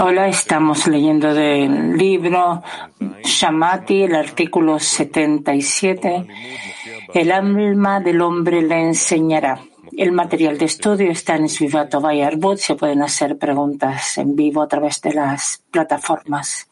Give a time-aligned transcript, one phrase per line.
[0.00, 2.62] Hola, estamos leyendo del libro
[3.22, 6.26] Shamati, el artículo 77.
[7.12, 9.60] El alma del hombre le enseñará.
[9.94, 12.56] El material de estudio está en Svivato Bayarbut.
[12.56, 16.66] Se pueden hacer preguntas en vivo a través de las plataformas.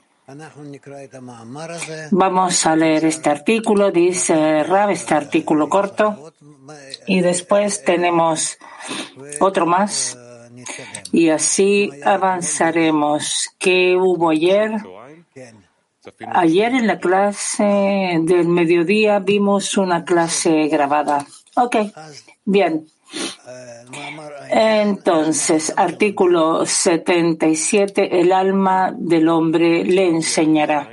[2.10, 6.32] Vamos a leer este artículo, dice Rab, este artículo corto,
[7.06, 8.58] y después tenemos
[9.40, 10.16] otro más,
[11.10, 13.50] y así avanzaremos.
[13.58, 14.70] ¿Qué hubo ayer?
[16.32, 21.26] Ayer en la clase del mediodía vimos una clase grabada.
[21.56, 21.76] Ok,
[22.44, 22.86] bien.
[24.50, 30.90] Entonces, artículo 77, el alma del hombre le enseñará.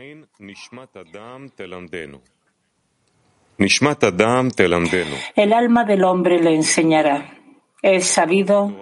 [5.35, 7.35] El alma del hombre le enseñará.
[7.81, 8.73] Es sabido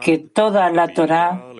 [0.00, 1.52] que toda la Torah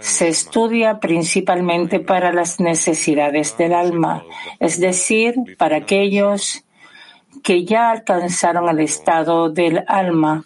[0.00, 4.24] se estudia principalmente para las necesidades del alma,
[4.60, 6.64] es decir, para aquellos
[7.42, 10.44] que ya alcanzaron el estado del alma.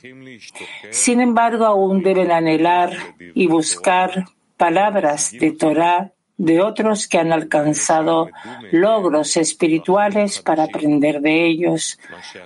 [0.90, 2.92] Sin embargo, aún deben anhelar
[3.34, 4.26] y buscar
[4.56, 8.28] palabras de Torah de otros que han alcanzado
[8.72, 12.00] logros espirituales para aprender de ellos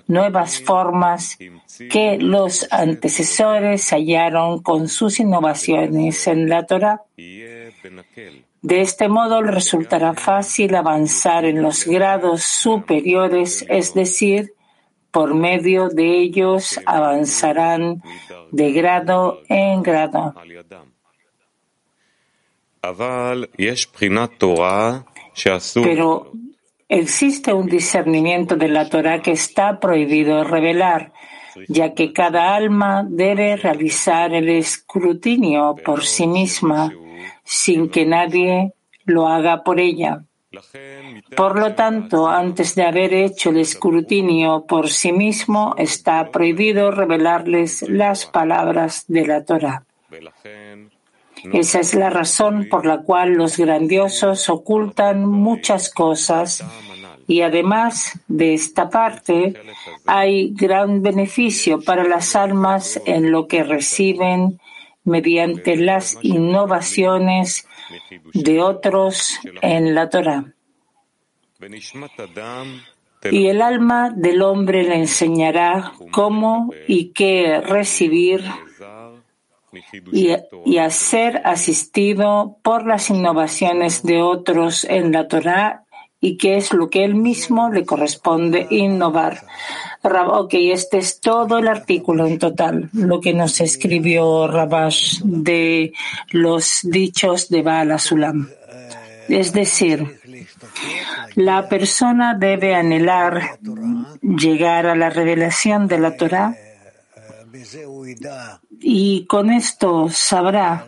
[0.07, 1.39] nuevas formas
[1.91, 7.03] que los antecesores hallaron con sus innovaciones en la Torah.
[8.63, 14.55] De este modo resultará fácil avanzar en los grados superiores, es decir,
[15.11, 18.03] por medio de ellos avanzarán
[18.51, 20.35] de grado en grado.
[25.75, 26.33] Pero
[26.89, 31.13] existe un discernimiento de la Torah que está prohibido revelar,
[31.69, 36.93] ya que cada alma debe realizar el escrutinio por sí misma
[37.47, 38.75] sin que nadie
[39.07, 40.25] lo haga por ella.
[41.37, 47.83] Por lo tanto, antes de haber hecho el escrutinio por sí mismo, está prohibido revelarles
[47.89, 49.85] las palabras de la Torah.
[51.53, 56.65] Esa es la razón por la cual los grandiosos ocultan muchas cosas
[57.29, 59.55] y además de esta parte
[60.07, 64.59] hay gran beneficio para las almas en lo que reciben
[65.07, 67.67] mediante las innovaciones
[68.35, 70.53] de otros en la Torah.
[73.31, 78.45] Y el alma del hombre le enseñará cómo y qué recibir
[80.13, 80.31] y,
[80.65, 85.86] y, a ser asistido por las innovaciones de otros en la Torah
[86.21, 89.43] y qué es lo que él mismo le corresponde innovar.
[90.03, 95.93] Ok, este es todo el artículo en total, lo que nos escribió Rabash de
[96.31, 98.49] los dichos de Baal Asulam.
[99.29, 100.21] Es decir,
[101.35, 103.59] la persona debe anhelar
[104.23, 106.57] llegar a la revelación de la Torah
[108.81, 110.87] y con esto sabrá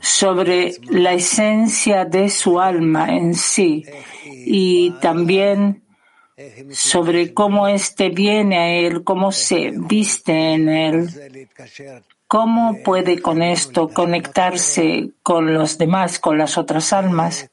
[0.00, 3.84] sobre la esencia de su alma en sí
[4.24, 5.82] y también
[6.70, 11.48] sobre cómo éste viene a él, cómo se viste en él,
[12.26, 17.50] cómo puede con esto conectarse con los demás, con las otras almas,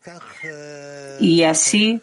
[1.20, 2.02] y así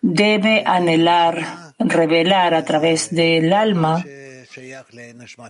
[0.00, 4.04] debe anhelar, revelar a través del alma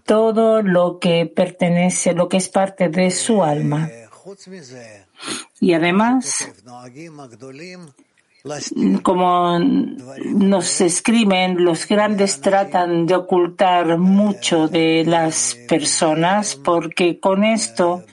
[0.05, 3.91] todo lo que pertenece, lo que es parte de su alma.
[5.61, 6.49] Y además,
[9.03, 18.05] como nos escriben, los grandes tratan de ocultar mucho de las personas porque con esto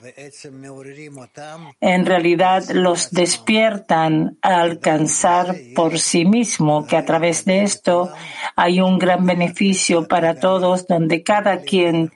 [1.80, 8.12] en realidad los despiertan a alcanzar por sí mismo que a través de esto
[8.56, 12.10] hay un gran beneficio para todos donde cada quien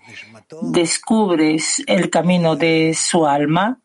[0.62, 1.56] descubre
[1.86, 3.80] el camino de su alma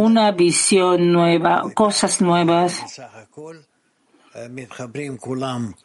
[0.00, 2.80] una visión nueva, cosas nuevas.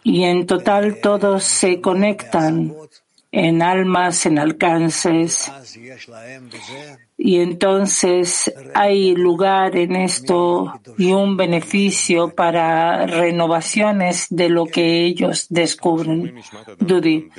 [0.03, 2.73] Y en total todos se conectan
[3.31, 5.51] en almas, en alcances.
[7.17, 15.47] Y entonces hay lugar en esto y un beneficio para renovaciones de lo que ellos
[15.50, 16.41] descubren.
[16.79, 17.29] Dudi,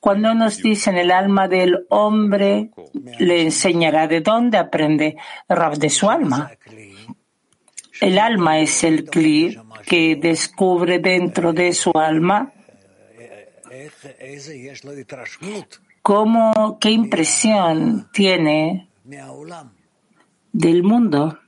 [0.00, 2.70] cuando nos dicen el alma del hombre,
[3.18, 5.16] le enseñará de dónde aprende
[5.48, 6.50] Rab de su alma.
[8.00, 12.52] el alma es el cli que descubre dentro de su alma
[16.02, 18.88] cómo, qué impresión tiene
[20.52, 21.38] del mundo.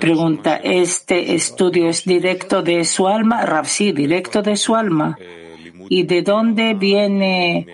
[0.00, 3.46] Pregunta, ¿este estudio es directo de su alma?
[3.46, 5.16] Rav, sí, directo de su alma.
[5.88, 7.66] ¿Y de dónde viene,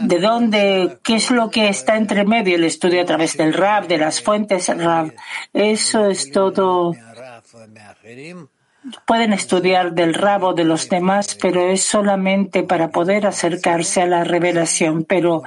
[0.00, 3.88] de dónde, qué es lo que está entre medio el estudio a través del Rav,
[3.88, 5.12] de las fuentes Rav?
[5.52, 6.94] Eso es todo
[9.06, 14.24] pueden estudiar del rabo de los demás, pero es solamente para poder acercarse a la
[14.24, 15.04] revelación.
[15.04, 15.42] Pero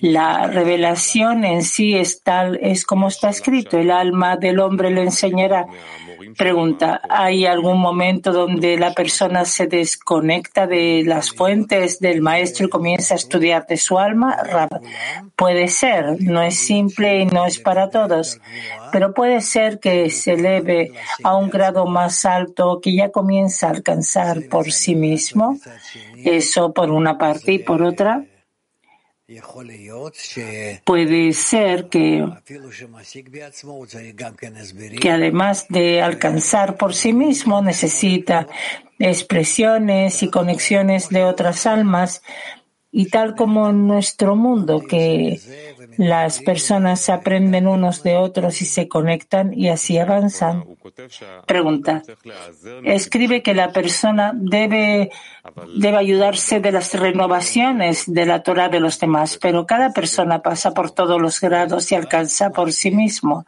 [0.00, 5.02] la revelación en sí es tal, es como está escrito, el alma del hombre le
[5.02, 5.66] enseñará.
[6.36, 12.70] Pregunta, ¿hay algún momento donde la persona se desconecta de las fuentes del maestro y
[12.70, 14.36] comienza a estudiar de su alma?
[15.36, 18.40] Puede ser, no es simple y no es para todos,
[18.92, 20.92] pero puede ser que se eleve
[21.22, 25.58] a un grado más alto que ya comienza a alcanzar por sí mismo.
[26.24, 28.24] Eso por una parte y por otra
[30.84, 32.24] Puede ser que,
[35.00, 38.46] que además de alcanzar por sí mismo necesita
[38.98, 42.22] expresiones y conexiones de otras almas
[42.90, 45.40] y tal como en nuestro mundo que
[45.96, 50.64] las personas aprenden unos de otros y se conectan y así avanzan.
[51.46, 52.02] Pregunta.
[52.84, 55.10] Escribe que la persona debe,
[55.76, 60.72] debe ayudarse de las renovaciones de la Torah de los demás, pero cada persona pasa
[60.72, 63.46] por todos los grados y alcanza por sí mismo.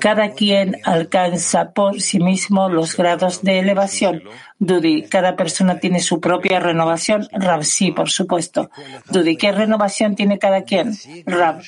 [0.00, 4.22] cada quien alcanza por sí mismo los grados de elevación.
[4.66, 7.28] Dudi, cada persona tiene su propia renovación.
[7.32, 8.70] Rab, sí, por supuesto.
[9.10, 10.92] Dudi, ¿qué renovación tiene cada quien?
[11.26, 11.62] Rab,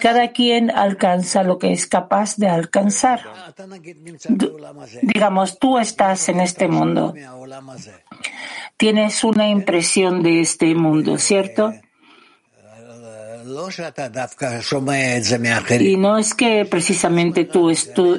[0.00, 3.20] cada quien alcanza lo que es capaz de alcanzar.
[5.02, 7.14] digamos, tú estás en este mundo.
[8.76, 11.72] Tienes una impresión de este mundo, ¿cierto?
[15.82, 17.70] Y no es que precisamente tú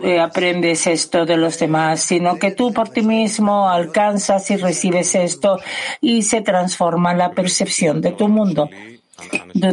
[0.04, 5.16] eh, aprendes esto de los demás, sino que tú por ti mismo alcanzas y recibes
[5.16, 5.60] esto
[6.02, 8.70] y se transforma la percepción de tu mundo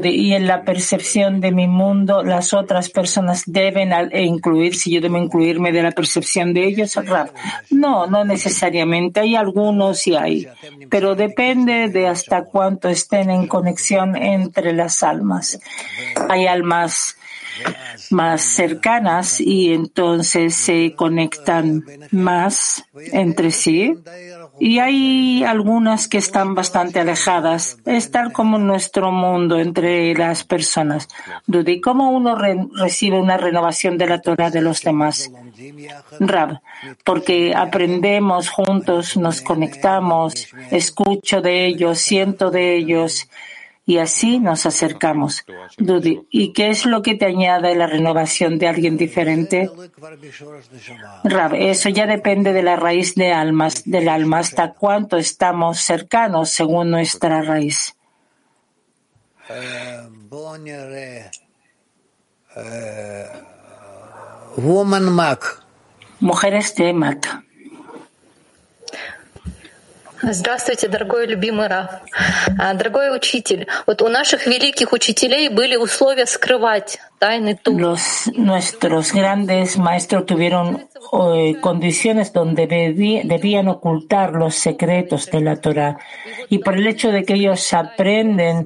[0.04, 5.00] y en la percepción de mi mundo las otras personas deben e incluir, si yo
[5.00, 6.98] debo incluirme de la percepción de ellos,
[7.70, 9.20] No, no necesariamente.
[9.20, 10.48] Hay algunos y hay,
[10.90, 15.58] pero depende de hasta cuánto estén en conexión entre las almas.
[16.28, 17.16] Hay almas
[18.10, 23.94] más cercanas y entonces se conectan más entre sí.
[24.60, 27.78] Y hay algunas que están bastante alejadas.
[27.84, 31.08] Es tal como nuestro mundo entre las personas.
[31.46, 35.31] Dudy, ¿cómo uno recibe una renovación de la Torah de los demás?
[36.20, 36.60] Rab,
[37.05, 43.28] porque aprendemos juntos, nos conectamos, escucho de ellos, siento de ellos
[43.88, 45.46] y así nos acercamos.
[45.79, 49.70] Dudi, ¿y qué es lo que te añade la renovación de alguien diferente?
[51.25, 56.50] Rab, eso ya depende de la raíz de almas, del alma, hasta cuánto estamos cercanos
[56.50, 57.96] según nuestra raíz.
[66.20, 67.43] Mujeres de Mac.
[70.25, 71.92] Здравствуйте, дорогой любимый Раф.
[72.57, 80.25] Дорогой учитель, вот у наших великих учителей были условия скрывать тайны Los, nuestros grandes maestros
[80.25, 85.97] tuvieron eh, condiciones donde debían ocultar los secretos de la Torah.
[86.49, 88.66] Y por el hecho de que ellos aprenden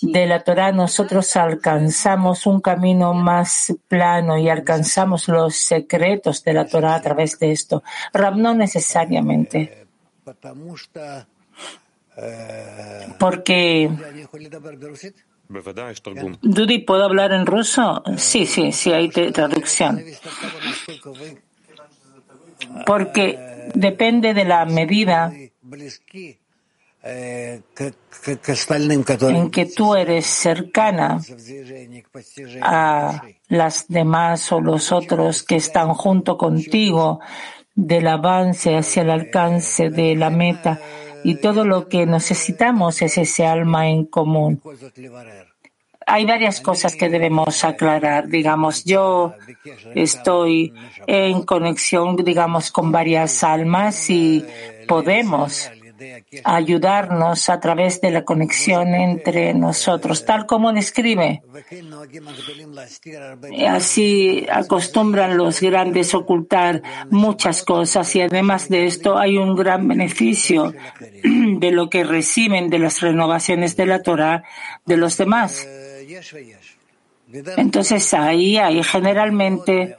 [0.00, 6.64] de la Torah, nosotros alcanzamos un camino más plano y alcanzamos los secretos de la
[6.66, 7.82] Torah a través de esto.
[8.14, 9.84] Rab, no necesariamente.
[13.17, 13.89] Porque
[16.41, 18.03] Dudi, ¿puedo hablar en ruso?
[18.17, 20.03] Sí, sí, sí, hay traducción.
[22.85, 25.31] Porque depende de la medida
[27.01, 27.63] en
[29.49, 31.21] que tú eres cercana
[32.61, 37.21] a las demás o los otros que están junto contigo
[37.85, 40.79] del avance hacia el alcance de la meta
[41.23, 44.61] y todo lo que necesitamos es ese alma en común.
[46.05, 48.27] Hay varias cosas que debemos aclarar.
[48.27, 49.33] Digamos, yo
[49.95, 50.73] estoy
[51.07, 54.43] en conexión, digamos, con varias almas y
[54.87, 55.69] podemos
[56.43, 61.41] ayudarnos a través de la conexión entre nosotros, tal como describe.
[63.67, 70.73] Así acostumbran los grandes ocultar muchas cosas y además de esto hay un gran beneficio
[71.23, 74.43] de lo que reciben de las renovaciones de la Torah
[74.85, 75.67] de los demás.
[77.57, 79.95] Entonces ahí, ahí generalmente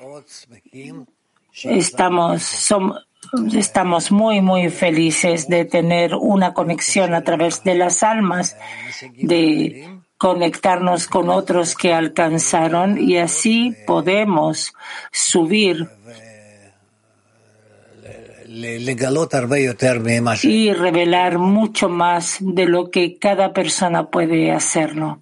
[1.62, 3.06] estamos, somos,
[3.52, 8.56] Estamos muy, muy felices de tener una conexión a través de las almas,
[9.16, 14.72] de conectarnos con otros que alcanzaron y así podemos
[15.12, 15.88] subir.
[20.50, 25.20] Y revelar mucho más de lo que cada persona puede hacerlo.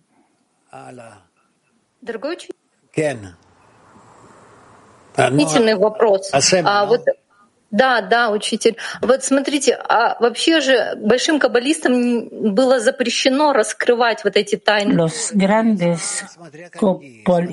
[7.73, 8.77] Да, да, учитель.
[9.01, 14.93] Вот смотрите, а вообще же большим каббалистам было запрещено раскрывать вот эти тайны.
[14.93, 16.23] Los grandes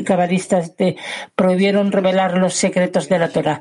[0.05, 0.73] cabalistas
[1.35, 3.61] prohibieron revelar los secretos de la Torah.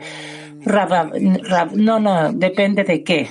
[0.66, 3.30] Rab, Rab, no, no, depende de qué.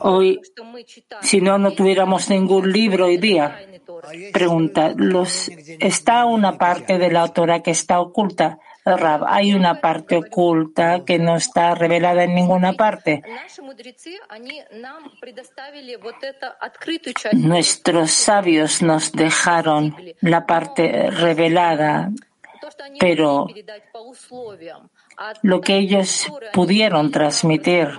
[0.00, 0.40] Hoy,
[1.20, 3.58] si no, no tuviéramos ningún libro hoy día.
[4.32, 8.58] Pregunta, los, ¿está una parte de la Torah que está oculta?
[8.85, 13.23] Hay una parte oculta que no está revelada en ninguna parte.
[17.33, 22.11] Nuestros sabios nos dejaron la parte revelada,
[22.99, 23.47] pero
[25.41, 27.89] lo que ellos pudieron transmitir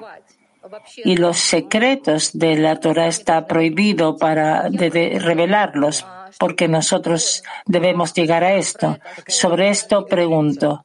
[1.05, 6.05] y los secretos de la Torah está prohibido para revelarlos
[6.39, 8.99] porque nosotros debemos llegar a esto.
[9.27, 10.85] Sobre esto pregunto.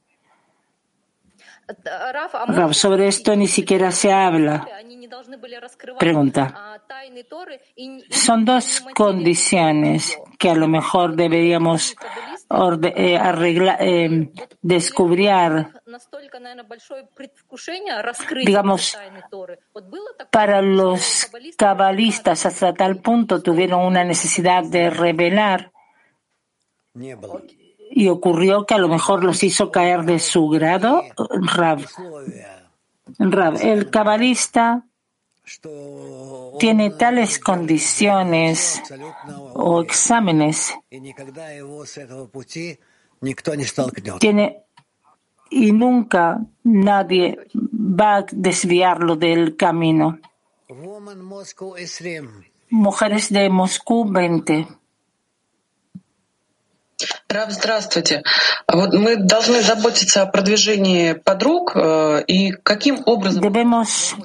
[2.72, 4.66] sobre esto ni siquiera se habla.
[5.98, 6.80] Pregunta.
[8.10, 11.94] Son dos condiciones que a lo mejor deberíamos
[12.94, 14.30] eh, arreglar, eh,
[14.60, 15.30] descubrir,
[18.44, 18.98] digamos,
[20.30, 25.72] para los cabalistas hasta tal punto tuvieron una necesidad de revelar
[27.90, 31.02] y ocurrió que a lo mejor los hizo caer de su grado,
[33.60, 34.84] el cabalista
[36.59, 38.81] tiene tales condiciones
[39.53, 40.73] o exámenes
[44.19, 44.63] tiene
[45.49, 50.19] y nunca nadie va a desviarlo del camino.
[52.69, 54.67] Mujeres de Moscú 20.
[57.29, 58.23] Раб, здравствуйте.
[58.67, 63.41] Вот мы должны заботиться о продвижении подруг и каким образом...
[63.41, 64.15] Debemos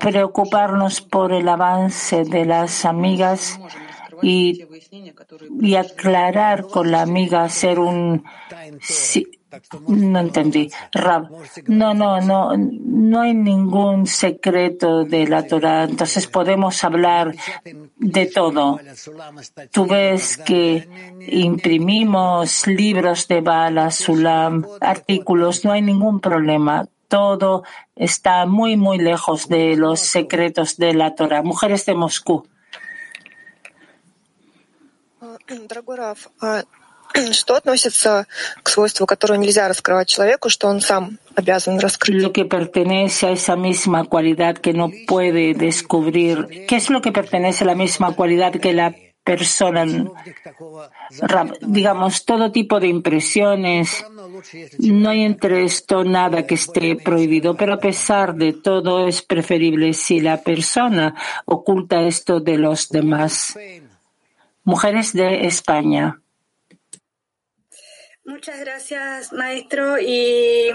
[0.00, 3.58] preocuparnos por el avance de las amigas
[4.22, 4.64] y,
[5.60, 8.24] y aclarar con la amiga ser un
[9.86, 10.70] no entendí.
[10.92, 11.30] Rab,
[11.66, 15.84] no, no, no, no hay ningún secreto de la Torah.
[15.84, 17.34] Entonces podemos hablar
[17.96, 18.78] de todo.
[19.72, 20.88] Tú ves que
[21.28, 26.86] imprimimos libros de Bala, Sulam, artículos, no hay ningún problema.
[27.08, 27.64] Todo
[27.96, 31.42] está muy, muy lejos de los secretos de la Torah.
[31.42, 32.46] Mujeres de Moscú.
[42.08, 46.66] Lo que pertenece a esa misma cualidad que no puede descubrir.
[46.68, 48.94] ¿Qué es lo que pertenece a la misma cualidad que la
[49.28, 49.84] persona?
[51.60, 54.04] Digamos, todo tipo de impresiones.
[54.78, 59.92] No hay entre esto nada que esté prohibido, pero a pesar de todo es preferible
[59.92, 63.58] si la persona oculta esto de los demás.
[64.64, 66.20] Mujeres de España.
[68.24, 69.98] Muchas gracias, maestro.
[69.98, 70.70] Y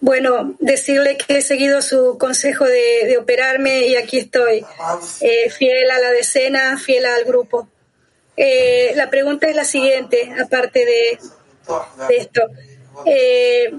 [0.00, 4.64] bueno, decirle que he seguido su consejo de, operarme y aquí estoy,
[5.20, 7.68] eh, fiel a la decena, fiel al grupo.
[8.36, 11.18] Eh, la pregunta es la siguiente, aparte de,
[12.10, 12.42] esto.
[13.04, 13.72] Eh,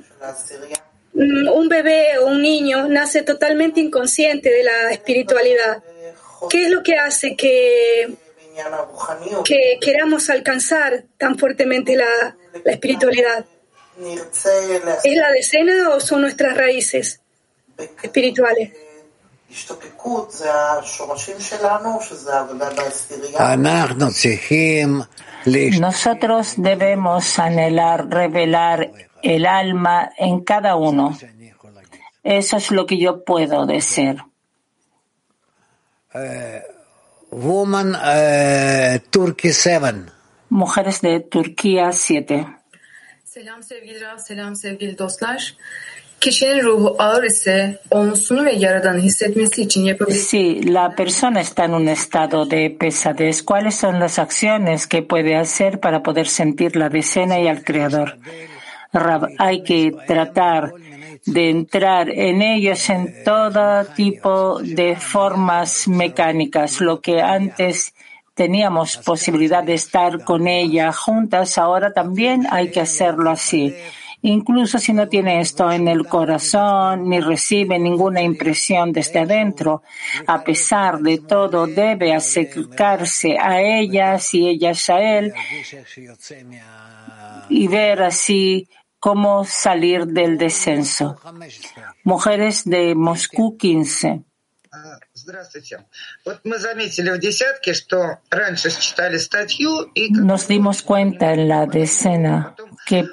[1.13, 5.83] un bebé o un niño nace totalmente inconsciente de la espiritualidad.
[6.49, 8.15] ¿Qué es lo que hace que,
[9.43, 13.45] que queramos alcanzar tan fuertemente la, la espiritualidad?
[15.03, 17.21] ¿Es la decena o son nuestras raíces
[18.03, 18.71] espirituales?
[25.79, 28.91] Nosotros debemos anhelar revelar
[29.23, 31.17] el alma en cada uno.
[32.23, 34.21] Eso es lo que yo puedo decir.
[37.31, 40.11] woman, uh, Turkey 7.
[40.49, 42.47] Mujeres de Turquía 7.
[43.25, 45.39] Selam sevgili Rav, selam sevgili dostlar.
[50.15, 55.35] Si la persona está en un estado de pesadez, ¿cuáles son las acciones que puede
[55.35, 58.17] hacer para poder sentir la decena y al Creador?
[59.37, 60.73] Hay que tratar
[61.25, 67.93] de entrar en ellos en todo tipo de formas mecánicas, lo que antes
[68.33, 73.75] teníamos posibilidad de estar con ella juntas, ahora también hay que hacerlo así.
[74.27, 79.83] Incluso si no tiene esto en el corazón ni recibe ninguna impresión desde adentro,
[80.27, 85.33] a pesar de todo debe acercarse a ellas y ellas a él
[87.47, 88.67] y ver así
[88.99, 91.17] cómo salir del descenso.
[92.03, 94.23] Mujeres de Moscú 15.
[100.11, 102.55] Nos dimos cuenta en la decena
[102.85, 103.05] que,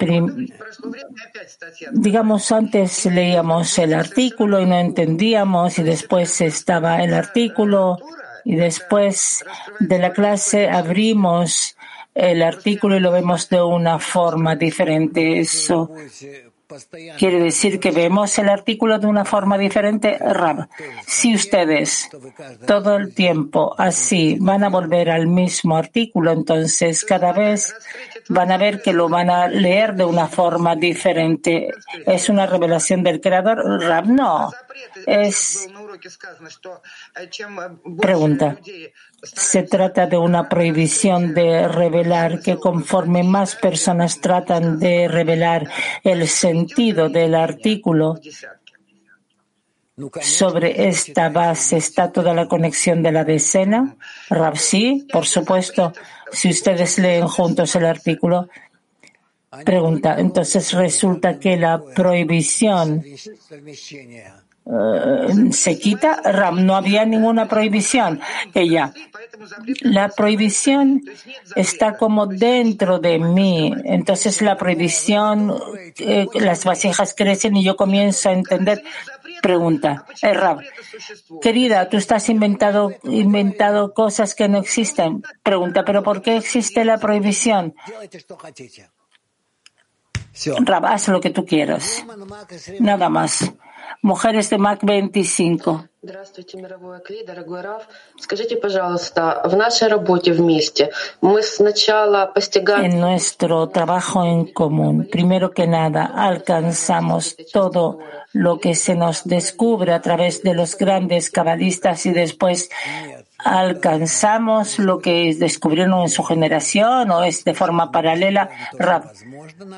[1.91, 7.97] digamos, antes leíamos el artículo y no entendíamos y después estaba el artículo
[8.45, 9.43] y después
[9.79, 11.75] de la clase abrimos
[12.13, 15.39] el artículo y lo vemos de una forma diferente.
[15.39, 15.91] Eso
[17.17, 20.17] quiere decir que vemos el artículo de una forma diferente.
[20.17, 20.67] Rab,
[21.05, 22.09] si ustedes
[22.65, 27.73] todo el tiempo así van a volver al mismo artículo, entonces cada vez
[28.29, 31.69] van a ver que lo van a leer de una forma diferente.
[32.05, 33.81] ¿Es una revelación del creador?
[33.81, 34.51] Rab, no.
[35.05, 35.67] Es
[37.99, 38.57] pregunta.
[39.23, 45.67] Se trata de una prohibición de revelar que conforme más personas tratan de revelar
[46.03, 48.19] el sentido del artículo,
[50.21, 53.95] sobre esta base está toda la conexión de la decena.
[54.29, 55.93] Rav, sí, por supuesto,
[56.31, 58.49] si ustedes leen juntos el artículo.
[59.63, 63.03] Pregunta, entonces resulta que la prohibición
[65.51, 68.19] se quita, Ram, no había ninguna prohibición.
[68.53, 68.93] Ella,
[69.81, 71.03] la prohibición
[71.55, 73.71] está como dentro de mí.
[73.83, 75.53] Entonces la prohibición,
[75.99, 78.83] eh, las vasijas crecen y yo comienzo a entender.
[79.41, 80.61] Pregunta, eh, Rab,
[81.41, 85.21] querida, tú estás inventado, inventado cosas que no existen.
[85.43, 87.75] Pregunta, pero ¿por qué existe la prohibición?
[90.59, 92.05] Rab, haz lo que tú quieras.
[92.79, 93.53] Nada más.
[94.01, 95.89] Mujeres de Mac 25.
[102.83, 107.97] En nuestro trabajo en común, primero que nada, alcanzamos todo
[108.33, 112.69] lo que se nos descubre a través de los grandes cabalistas y después
[113.39, 118.49] alcanzamos lo que descubrieron en su generación o es de forma paralela.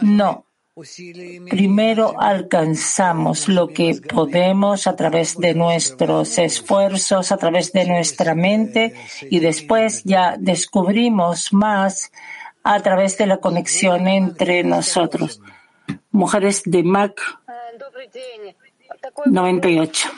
[0.01, 0.46] No,
[1.49, 8.93] Primero alcanzamos lo que podemos a través de nuestros esfuerzos, a través de nuestra mente
[9.21, 12.11] y después ya descubrimos más
[12.63, 15.41] a través de la conexión entre nosotros.
[16.11, 17.21] Mujeres de Mac
[19.25, 20.09] 98.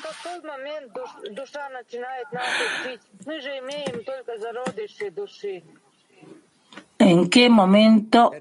[7.00, 8.32] ¿En qué momento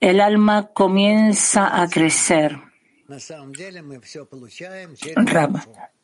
[0.00, 2.58] el alma comienza a crecer.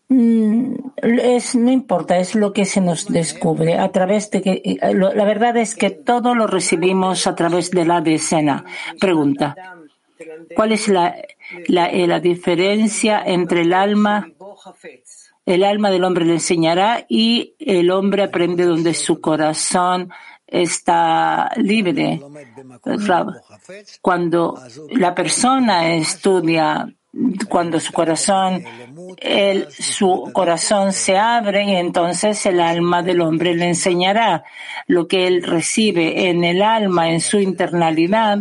[0.09, 4.78] Mm, es, no importa, es lo que se nos descubre a través de que, eh,
[4.94, 8.64] la verdad es que todo lo recibimos a través de la decena.
[9.00, 9.57] Pregunta,
[10.54, 11.16] ¿cuál es la,
[11.68, 14.28] la, eh, la diferencia entre el alma,
[15.46, 20.11] el alma del hombre le enseñará y el hombre aprende donde su corazón
[20.54, 22.20] está libre.
[24.00, 24.56] Cuando
[24.90, 26.88] la persona estudia,
[27.48, 28.64] cuando su corazón,
[29.68, 34.44] su corazón se abre y entonces el alma del hombre le enseñará
[34.86, 38.38] lo que él recibe en el alma, en su internalidad,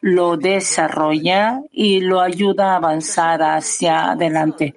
[0.00, 4.74] lo desarrolla y lo ayuda a avanzar hacia adelante.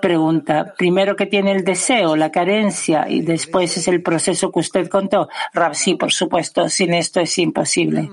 [0.00, 4.88] Pregunta, primero que tiene el deseo, la carencia y después es el proceso que usted
[4.88, 5.28] contó.
[5.54, 8.08] Rab, por supuesto, sin esto es imposible.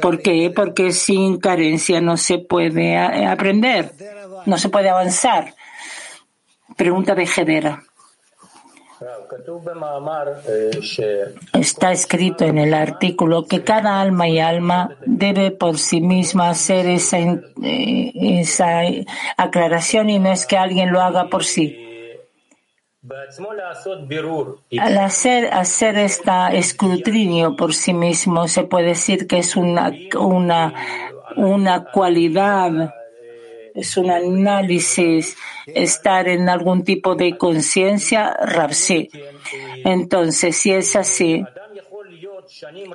[0.00, 0.50] ¿Por qué?
[0.54, 3.92] Porque sin carencia no se puede aprender,
[4.46, 5.54] no se puede avanzar.
[6.76, 7.82] Pregunta de Gedera.
[11.52, 16.86] Está escrito en el artículo que cada alma y alma debe por sí misma hacer
[16.86, 18.82] esa, eh, esa
[19.36, 21.78] aclaración y no es que alguien lo haga por sí.
[24.78, 30.72] Al hacer, hacer este escrutinio por sí mismo, se puede decir que es una, una,
[31.36, 32.94] una cualidad,
[33.74, 38.36] es un análisis, estar en algún tipo de conciencia,
[38.70, 39.08] sí.
[39.84, 41.44] Entonces, si es así,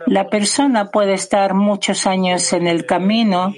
[0.05, 3.53] la persona puede estar muchos años en el camino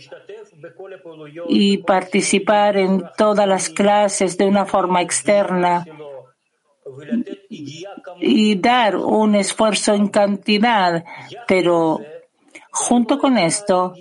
[1.47, 5.86] y participar en todas las clases de una forma externa
[8.19, 11.03] y dar un esfuerzo en cantidad,
[11.47, 11.99] pero
[12.71, 13.93] junto con esto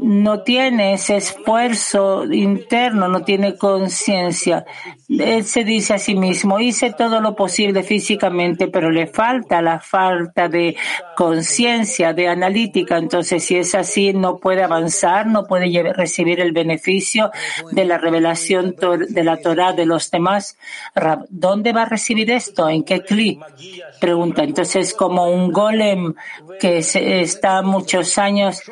[0.00, 4.64] no tiene ese esfuerzo interno, no tiene conciencia.
[5.08, 9.80] Él se dice a sí mismo, hice todo lo posible físicamente, pero le falta la
[9.80, 10.76] falta de
[11.16, 12.98] conciencia, de analítica.
[12.98, 17.30] Entonces, si es así, no puede avanzar, no puede recibir el beneficio
[17.72, 18.76] de la revelación
[19.08, 20.58] de la Torah de los demás.
[21.30, 22.68] ¿Dónde va a recibir esto?
[22.68, 23.40] ¿En qué clic?
[24.00, 24.42] Pregunta.
[24.42, 26.14] Entonces, como un golem
[26.60, 28.62] que está muchos años,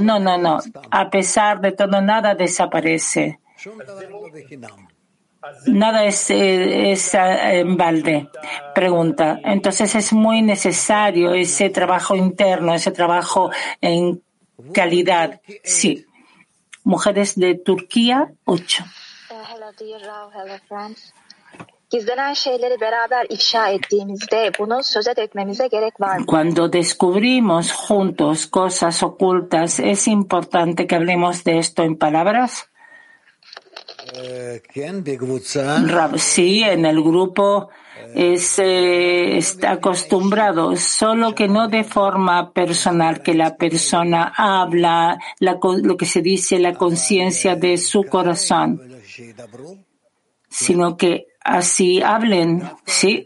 [0.00, 0.58] no, no, no.
[0.90, 3.38] A pesar de todo, nada desaparece.
[5.66, 8.28] Nada es, eh, es, eh, en balde.
[8.74, 9.40] Pregunta.
[9.42, 14.22] Entonces es muy necesario ese trabajo interno, ese trabajo en
[14.74, 15.40] calidad.
[15.64, 16.06] Sí.
[16.84, 18.32] Mujeres de Turquía,
[26.24, 32.68] Cuando descubrimos juntos cosas ocultas, ¿es importante que hablemos de esto en palabras?
[36.16, 37.70] sí, en el grupo
[38.14, 45.96] es, eh, está acostumbrado, solo que no de forma personal, que la persona habla lo
[45.96, 48.80] que se dice la conciencia de su corazón,
[50.48, 52.69] sino que así hablen.
[52.85, 53.25] Sí,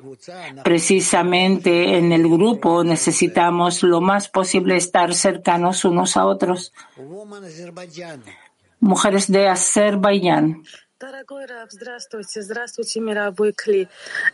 [0.63, 6.73] precisamente en el grupo necesitamos lo más posible estar cercanos unos a otros.
[8.79, 10.63] Mujeres de Azerbaiyán.
[10.99, 13.87] Дорогой Раб, здравствуйте, здравствуйте, мировой Кли.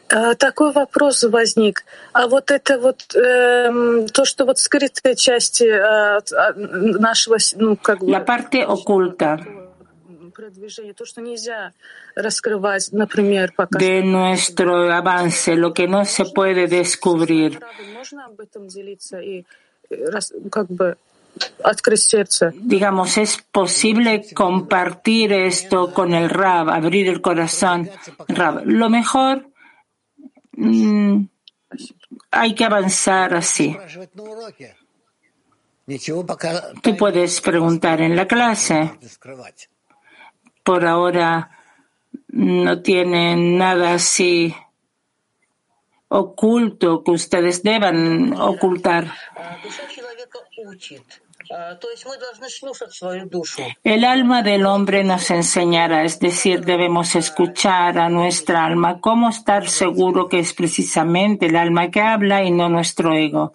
[0.07, 1.85] Такой вопрос возник.
[2.11, 6.21] А вот это вот э, то, что вот скрытые части э,
[6.97, 8.09] нашего, ну как бы.
[8.09, 9.37] La parte oculta.
[13.78, 17.60] De nuestro avance, lo que no se puede descubrir.
[22.54, 27.88] Digamos, es posible compartir esto con el Rab, abrir el corazón.
[28.28, 29.48] Rab, lo mejor
[30.52, 31.22] mm,
[32.30, 33.76] hay que avanzar así.
[36.82, 38.98] Tú puedes preguntar en la clase
[40.62, 41.50] por ahora
[42.28, 44.54] no tienen nada así
[46.08, 49.12] oculto que ustedes deban ocultar.
[53.82, 59.68] El alma del hombre nos enseñará, es decir, debemos escuchar a nuestra alma, cómo estar
[59.68, 63.54] seguro que es precisamente el alma que habla y no nuestro ego.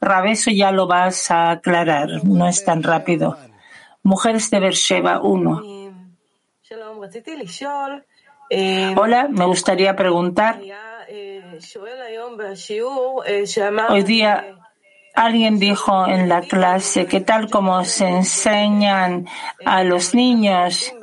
[0.00, 3.38] Rabeso ya lo vas a aclarar, no es tan rápido.
[4.02, 5.79] Mujeres de Beersheba 1.
[8.96, 10.60] Hola, me gustaría preguntar.
[13.88, 14.56] Hoy día
[15.14, 19.26] alguien dijo en la clase que tal como se enseñan
[19.64, 20.94] a los niños,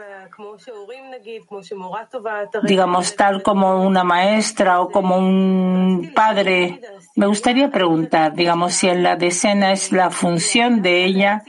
[2.63, 6.79] digamos tal como una maestra o como un padre,
[7.15, 11.43] me gustaría preguntar, digamos, si en la decena es la función de ella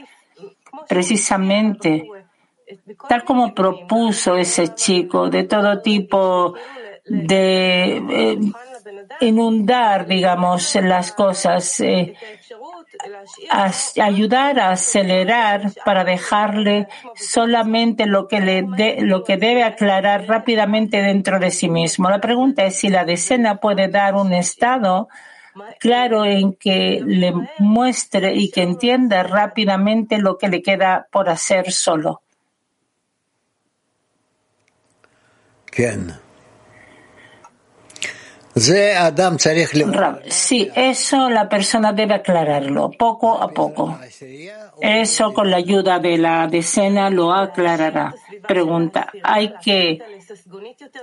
[0.89, 2.05] precisamente
[3.07, 6.53] tal como propuso ese chico, de todo tipo
[7.05, 8.39] de eh,
[9.21, 12.15] inundar, digamos, las cosas, eh,
[13.99, 21.39] ayudar a acelerar para dejarle solamente lo que le lo que debe aclarar rápidamente dentro
[21.39, 22.09] de sí mismo.
[22.09, 25.07] La pregunta es si la decena puede dar un estado
[25.79, 31.71] claro en que le muestre y que entienda rápidamente lo que le queda por hacer
[31.71, 32.21] solo.
[40.27, 43.97] Sí, eso la persona debe aclararlo poco a poco.
[44.81, 48.13] Eso con la ayuda de la decena lo aclarará.
[48.47, 49.99] Pregunta, ¿hay que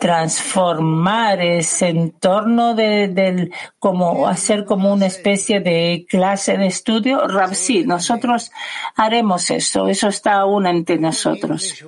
[0.00, 7.22] transformar ese entorno de, del, como hacer como una especie de clase de estudio?
[7.52, 8.50] sí, nosotros
[8.96, 9.88] haremos eso.
[9.88, 11.84] Eso está aún ante nosotros.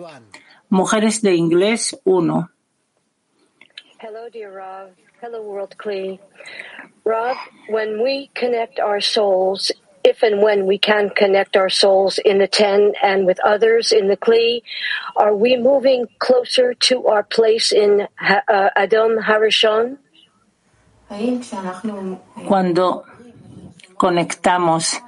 [0.71, 2.51] Mujeres de inglés 1.
[4.01, 4.91] Hello, dear Rav.
[5.21, 6.21] Hello, World Kli.
[7.03, 7.37] Rav,
[7.69, 9.73] when we connect our souls,
[10.05, 14.07] if and when we can connect our souls in the Ten and with others in
[14.07, 14.63] the Kli,
[15.17, 19.99] are we moving closer to our place in uh, Adam Harishon?
[22.47, 23.05] Cuando
[23.97, 25.03] conectamos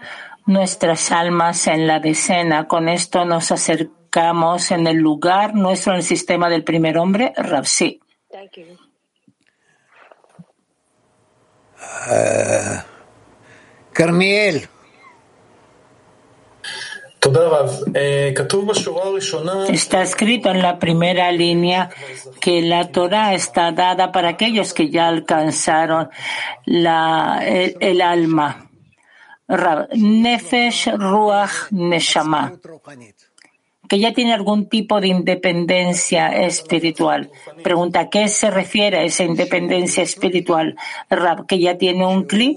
[0.46, 6.05] nuestras almas en la decena, con esto nos acercamos en el lugar nuestro en el
[6.05, 8.00] sistema del primer hombre, Ravsi.
[11.81, 12.83] Uh,
[13.92, 14.68] Carmiel.
[19.68, 21.90] Está escrito en la primera línea
[22.40, 26.09] que la Torah está dada para aquellos que ya alcanzaron
[26.64, 28.70] la, el, el alma.
[29.92, 32.53] Nefesh Ruach Neshama
[33.90, 37.29] que ya tiene algún tipo de independencia espiritual.
[37.64, 40.76] Pregunta, ¿a qué se refiere a esa independencia espiritual?
[41.11, 42.57] Rab, que ya tiene un clip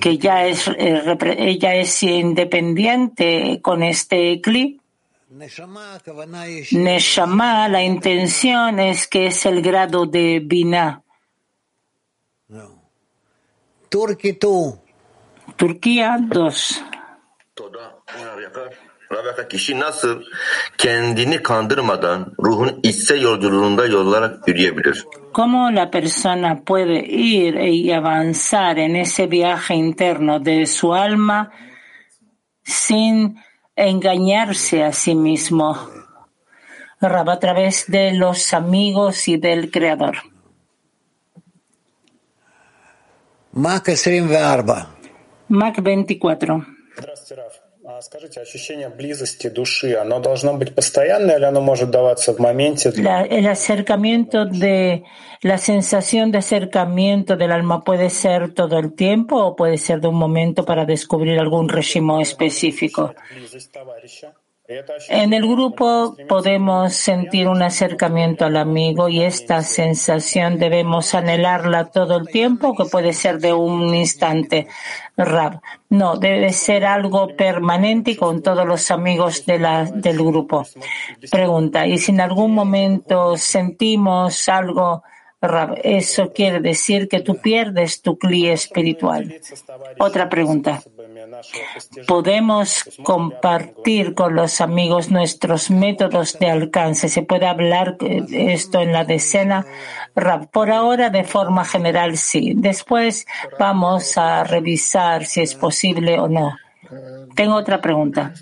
[0.00, 4.80] que ya es, eh, ella es independiente con este clip.
[6.72, 11.02] Neshama, la intención es que es el grado de Bina.
[15.56, 16.84] Turquía 2.
[19.48, 20.22] Kişi nasıl
[20.78, 25.04] kendini kandırmadan ruhun içsel yolculuğunda yollara yürüyebilir?
[25.32, 31.50] ¿Cómo la persona puede ir y avanzar en ese viaje interno de su alma
[32.64, 33.38] sin
[33.76, 35.76] engañarse a sí mismo?
[37.02, 40.16] Rab, a través de los amigos y del Creador.
[43.52, 44.86] Mac 24.
[45.48, 46.73] Mac 24.
[47.23, 47.53] Здравствуйте, Раф.
[48.01, 52.89] Скажите, ощущение близости души, оно должно быть постоянное или оно может даваться в моменте?
[52.97, 55.03] La, el acercamiento de
[55.41, 60.09] la sensación de acercamiento del alma puede ser todo el tiempo o puede ser de
[60.09, 63.13] un momento para descubrir algún régimen específico.
[64.66, 72.16] En el grupo podemos sentir un acercamiento al amigo y esta sensación debemos anhelarla todo
[72.16, 74.66] el tiempo, que puede ser de un instante.
[75.18, 75.60] Rab.
[75.90, 80.66] No, debe ser algo permanente y con todos los amigos del grupo.
[81.30, 85.02] Pregunta, ¿y si en algún momento sentimos algo
[85.82, 89.40] eso quiere decir que tú pierdes tu cli espiritual.
[89.98, 90.82] Otra pregunta.
[92.06, 97.08] ¿Podemos compartir con los amigos nuestros métodos de alcance?
[97.08, 99.66] ¿Se puede hablar esto en la decena?
[100.52, 102.52] Por ahora, de forma general, sí.
[102.56, 103.26] Después
[103.58, 106.56] vamos a revisar si es posible o no.
[107.34, 108.32] Tengo otra pregunta.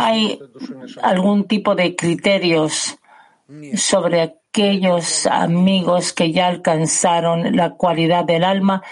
[0.00, 0.40] ¿Hay
[1.02, 2.98] algún tipo de criterios
[3.76, 8.82] sobre aquellos amigos que ya alcanzaron la cualidad del alma?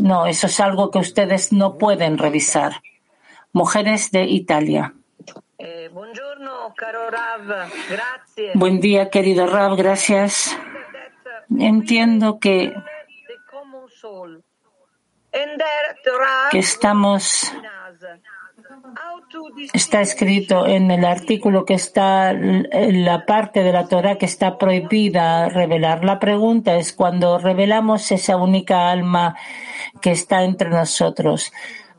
[0.00, 2.82] No, eso es algo que ustedes no pueden revisar.
[3.52, 4.92] Mujeres de Italia.
[5.58, 5.90] Eh,
[8.54, 10.58] Buen día, querido Rab, gracias.
[11.56, 12.74] Entiendo que
[16.50, 17.52] que estamos
[19.72, 24.58] está escrito en el artículo que está en la parte de la Torah que está
[24.58, 26.04] prohibida revelar.
[26.04, 29.36] La pregunta es cuando revelamos esa única alma
[30.00, 31.52] que está entre nosotros.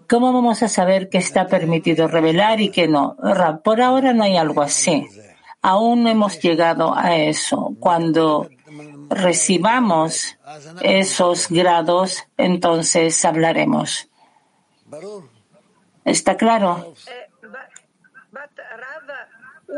[0.09, 3.15] ¿Cómo vamos a saber que está permitido revelar y que no?
[3.63, 5.07] Por ahora no hay algo así.
[5.61, 7.73] Aún no hemos llegado a eso.
[7.79, 8.49] Cuando
[9.09, 10.37] recibamos
[10.81, 14.09] esos grados, entonces hablaremos.
[16.05, 16.93] ¿Está claro?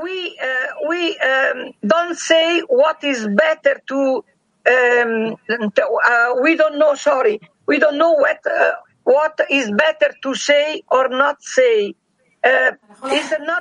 [0.01, 4.25] we uh, we um, don't say what is better to
[4.65, 10.33] um, uh, we don't know sorry we don't know what uh, what is better to
[10.33, 11.95] say or not say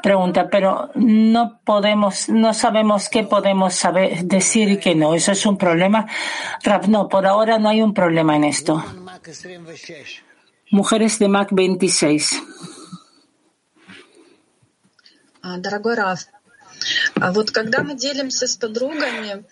[0.02, 5.14] Pregunta, pero no podemos, no sabemos qué podemos saber, decir y qué no.
[5.14, 6.08] ¿Eso es un problema?
[6.64, 8.82] Rap, no, por ahora no hay un problema en esto.
[10.71, 12.41] Mujeres de Mac 26.
[15.59, 16.27] Дорогой Раф,
[17.15, 19.45] вот когда мы делимся с подругами,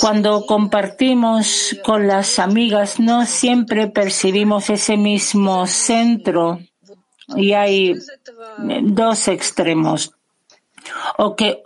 [0.00, 6.60] Cuando compartimos con las amigas, no siempre percibimos ese mismo centro
[7.34, 7.98] y hay
[8.82, 10.12] dos extremos.
[11.18, 11.63] O que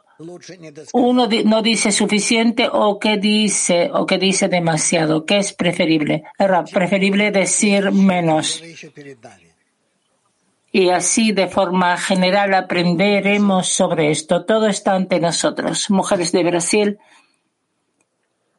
[0.94, 5.26] uno no dice suficiente o que dice o que dice demasiado.
[5.26, 6.24] ¿Qué es preferible?
[6.74, 8.62] Preferible decir menos.
[10.72, 14.46] Y así, de forma general, aprenderemos sobre esto.
[14.46, 15.90] Todo está ante nosotros.
[15.90, 17.00] Mujeres de Brasil.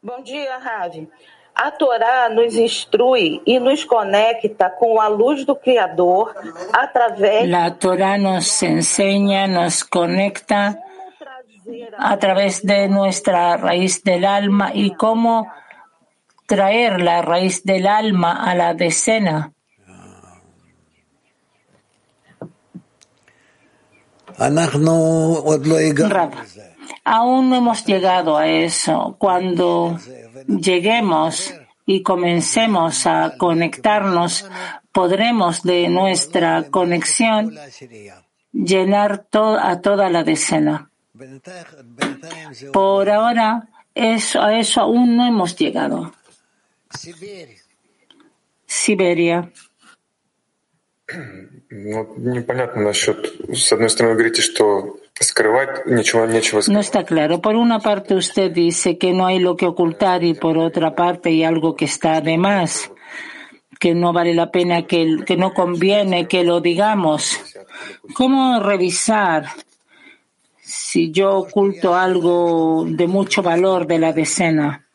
[0.03, 1.09] Bom dia, Ravi.
[1.55, 6.35] A Torá nos instrui e nos conecta com a luz do Criador
[6.73, 7.47] através.
[7.49, 10.79] La Torá nos enseña, nos conecta
[11.99, 15.51] a través de nuestra raíz del alma y cómo
[16.47, 19.53] traer la raíz del alma a la decena.
[27.05, 29.17] aún no hemos llegado a eso.
[29.19, 29.99] Cuando
[30.47, 31.55] lleguemos
[31.87, 34.49] y comencemos a conectarnos,
[34.93, 37.57] podremos de nuestra conexión
[38.53, 40.90] llenar a toda la decena.
[42.73, 46.13] Por ahora, eso, a eso aún no hemos llegado.
[48.67, 49.53] Siberia.
[56.69, 57.41] No está claro.
[57.41, 61.29] Por una parte usted dice que no hay lo que ocultar y por otra parte
[61.31, 62.91] hay algo que está de más,
[63.79, 67.39] que no vale la pena, que, que no conviene que lo digamos.
[68.15, 69.47] ¿Cómo revisar
[70.71, 74.87] si yo oculto algo de mucho valor de la decena?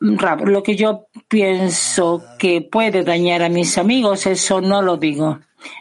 [0.00, 5.38] Lo que yo pienso que puede dañar a mis amigos, eso no lo digo.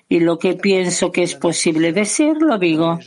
[0.08, 3.00] Y lo que pienso que es posible decir, lo digo.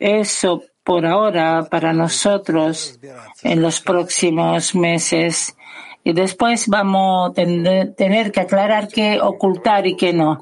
[0.00, 2.98] Eso por ahora para nosotros
[3.44, 5.54] en los próximos meses.
[6.02, 10.40] Y después vamos a tener que aclarar qué ocultar y qué no.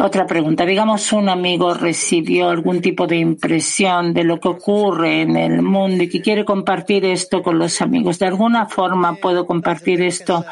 [0.00, 0.64] Otra pregunta.
[0.64, 6.04] Digamos, un amigo recibió algún tipo de impresión de lo que ocurre en el mundo
[6.04, 8.18] y que quiere compartir esto con los amigos.
[8.18, 10.44] ¿De alguna forma puedo compartir esto?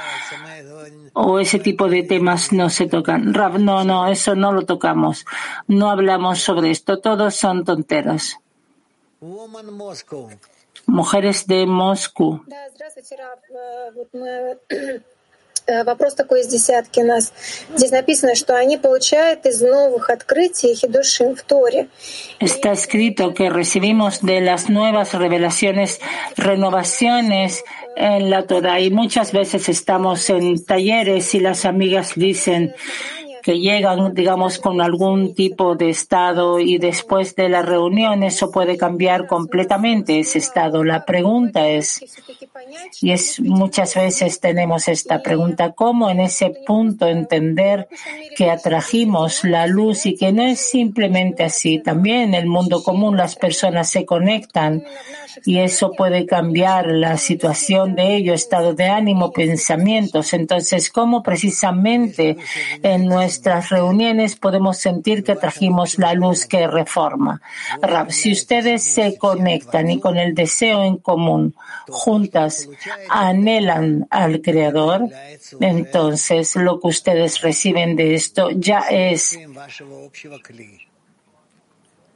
[1.14, 3.32] ¿O ese tipo de temas no se tocan?
[3.32, 5.24] no, no, eso no lo tocamos.
[5.66, 6.98] No hablamos sobre esto.
[6.98, 8.38] Todos son tonteras.
[10.86, 12.44] Mujeres de Moscú.
[15.67, 17.31] Э, вопрос такой из десятки у нас.
[17.75, 21.87] Здесь написано, что они получают из новых открытий хидушим в Торе.
[22.41, 26.01] Está escrito que recibimos de las nuevas revelaciones
[26.35, 27.63] renovaciones
[27.95, 32.73] en la Torah y muchas veces estamos en talleres y las amigas dicen
[33.43, 38.77] que llegan, digamos, con algún tipo de estado y después de la reunión eso puede
[38.77, 40.83] cambiar completamente ese estado.
[40.83, 42.01] La pregunta es,
[43.00, 47.88] y es muchas veces tenemos esta pregunta, ¿cómo en ese punto entender
[48.36, 51.78] que atrajimos la luz y que no es simplemente así?
[51.78, 54.84] También en el mundo común las personas se conectan
[55.44, 60.32] y eso puede cambiar la situación de ellos, estado de ánimo, pensamientos.
[60.32, 62.36] Entonces, ¿cómo precisamente
[62.82, 67.40] en nuestras reuniones podemos sentir que trajimos la luz que reforma?
[68.08, 71.54] si ustedes se conectan y con el deseo en común,
[71.88, 72.47] juntas,
[73.08, 75.08] anhelan al Creador,
[75.60, 79.38] entonces lo que ustedes reciben de esto ya es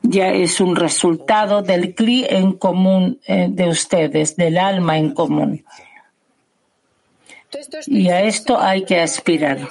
[0.02, 5.64] ya es un resultado del cli en común eh, de ustedes, del alma en común.
[7.86, 9.68] Y a esto hay que aspirar.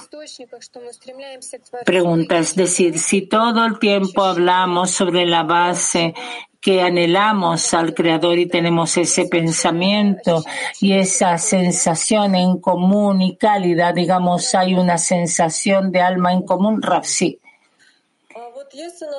[1.85, 6.13] Pregunta, es decir, si todo el tiempo hablamos sobre la base
[6.61, 10.43] que anhelamos al Creador y tenemos ese pensamiento
[10.79, 16.81] y esa sensación en común y cálida, digamos, hay una sensación de alma en común,
[16.81, 17.40] Rapsi.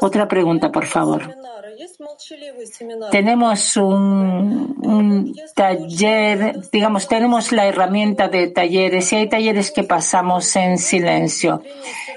[0.01, 1.35] Otra pregunta, por favor.
[3.11, 10.79] Tenemos un, taller, digamos, tenemos la herramienta de talleres y hay talleres que pasamos en
[10.79, 11.63] silencio.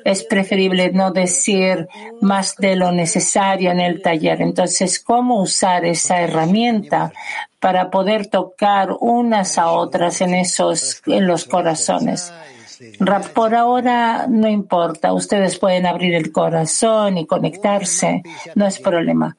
[0.03, 1.87] Es preferible no decir
[2.21, 4.41] más de lo necesario en el taller.
[4.41, 7.11] Entonces, ¿cómo usar esa herramienta
[7.59, 12.31] para poder tocar unas a otras en esos, en los corazones?
[13.33, 18.23] Por ahora no importa, ustedes pueden abrir el corazón y conectarse,
[18.55, 19.37] no es problema.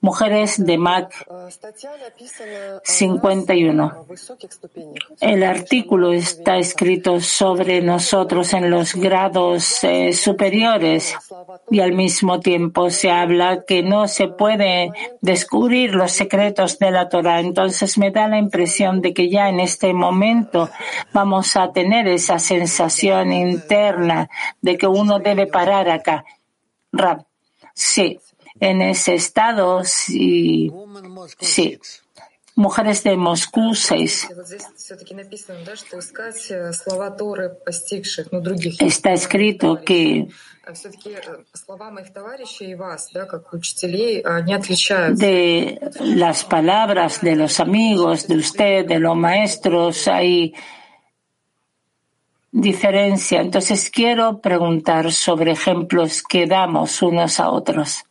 [0.00, 1.26] Mujeres de MAC
[2.84, 4.06] 51.
[5.20, 11.16] El artículo está escrito sobre nosotros en los grados eh, superiores
[11.70, 17.08] y al mismo tiempo se habla que no se puede descubrir los secretos de la
[17.08, 17.40] Torah.
[17.40, 20.68] Entonces me da la impresión de que ya en este momento
[21.12, 24.28] vamos a tener esa sensación interna
[24.60, 26.24] de que uno debe parar acá.
[27.74, 28.18] Sí,
[28.60, 30.72] en ese estado, sí.
[31.40, 31.78] sí.
[32.54, 34.28] Mujeres de Moscú 6.
[38.80, 40.28] Está escrito que
[45.14, 50.54] de las palabras de los amigos, de usted, de los maestros, hay
[52.50, 53.42] diferencia.
[53.42, 58.05] Entonces quiero preguntar sobre ejemplos que damos unos a otros.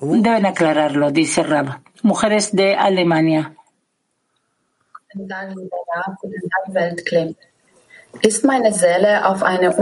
[0.00, 1.82] Deben aclararlo, dice Rab.
[2.02, 3.56] Mujeres de Alemania.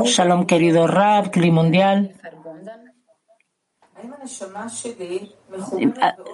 [0.04, 2.14] Shalom, querido Rab, Kli Mundial.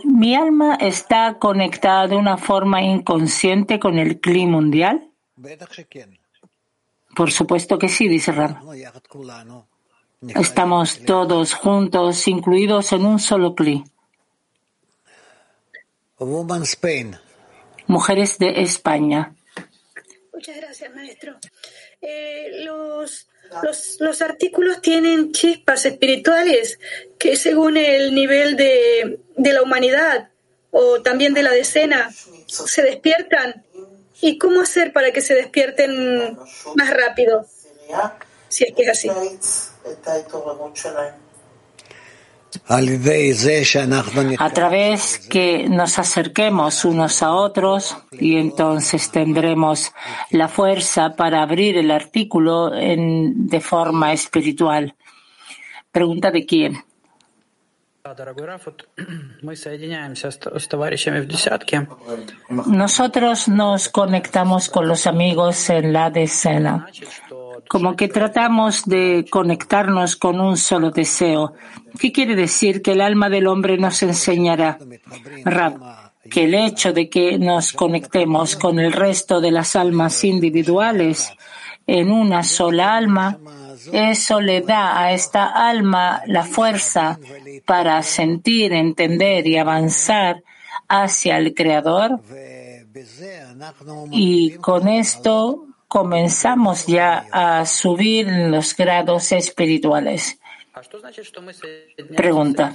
[0.04, 5.10] ¿Mi alma está conectada de una forma inconsciente con el Kli Mundial?
[7.14, 8.58] Por supuesto que sí, dice Rab.
[10.28, 13.84] Estamos todos juntos, incluidos en un solo cli.
[17.88, 19.34] Mujeres de España.
[20.32, 21.36] Muchas gracias, maestro.
[22.00, 23.26] Eh, los,
[23.64, 26.78] los, los, artículos tienen chispas espirituales
[27.18, 30.30] que según el nivel de, de la humanidad
[30.70, 32.10] o también de la decena
[32.46, 33.64] se despiertan.
[34.20, 36.38] ¿Y cómo hacer para que se despierten
[36.76, 37.44] más rápido?
[38.48, 39.10] Si es que es así.
[44.38, 49.92] A través que nos acerquemos unos a otros y entonces tendremos
[50.30, 54.94] la fuerza para abrir el artículo en, de forma espiritual.
[55.90, 56.84] Pregunta de quién.
[62.66, 66.86] Nosotros nos conectamos con los amigos en la decena
[67.72, 71.54] como que tratamos de conectarnos con un solo deseo.
[71.98, 74.76] ¿Qué quiere decir que el alma del hombre nos enseñará?
[75.46, 75.78] Rab,
[76.30, 81.32] que el hecho de que nos conectemos con el resto de las almas individuales
[81.86, 83.38] en una sola alma,
[83.90, 87.18] eso le da a esta alma la fuerza
[87.64, 90.42] para sentir, entender y avanzar
[90.88, 92.20] hacia el Creador.
[94.10, 100.40] Y con esto comenzamos ya a subir los grados espirituales.
[102.16, 102.72] Pregunta.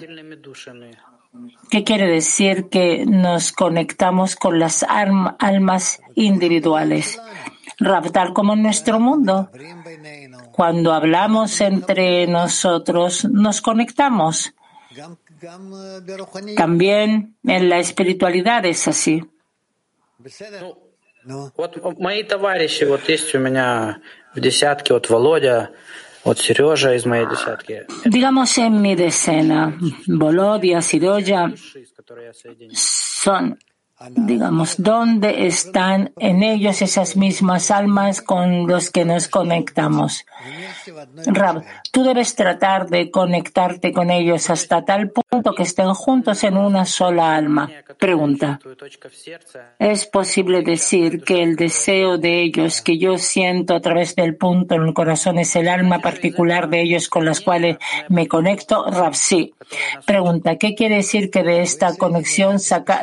[1.72, 7.20] ¿Qué quiere decir que nos conectamos con las almas individuales?
[8.14, 9.50] Tal como en nuestro mundo.
[10.52, 14.54] Cuando hablamos entre nosotros, nos conectamos.
[16.56, 19.24] También en la espiritualidad es así.
[21.28, 23.98] Вот мои товарищи, вот есть у меня
[24.34, 25.72] в десятке, вот Володя,
[26.24, 27.86] вот Сережа из моей десятки.
[28.06, 29.74] Digamos en mi decena,
[30.08, 31.52] Volodya, Siroya
[32.74, 33.58] son
[34.12, 40.24] digamos, dónde están en ellos esas mismas almas con los que nos conectamos.
[41.26, 46.58] Rab, tú debes tratar de conectarte con ellos hasta tal punto que estén juntos en
[46.58, 47.70] una sola alma.
[47.98, 48.60] Pregunta.
[49.80, 54.76] ¿Es posible decir que el deseo de ellos que yo siento a través del punto
[54.76, 57.78] en el corazón es el alma particular de ellos con las cuales
[58.10, 58.86] me conecto?
[58.86, 59.56] Rab, sí.
[60.06, 60.58] Pregunta.
[60.58, 63.02] ¿Qué quiere decir que de esta conexión saca,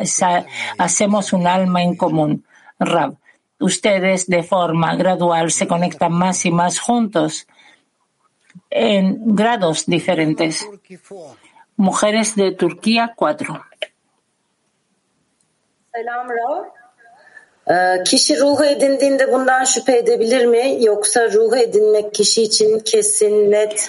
[0.85, 2.45] hacemos un alma en común.
[2.79, 3.17] Rab,
[3.59, 7.47] ustedes de forma gradual se conectan más y más juntos
[8.71, 10.69] en grados diferentes.
[11.77, 13.65] Mujeres de Turquía 4.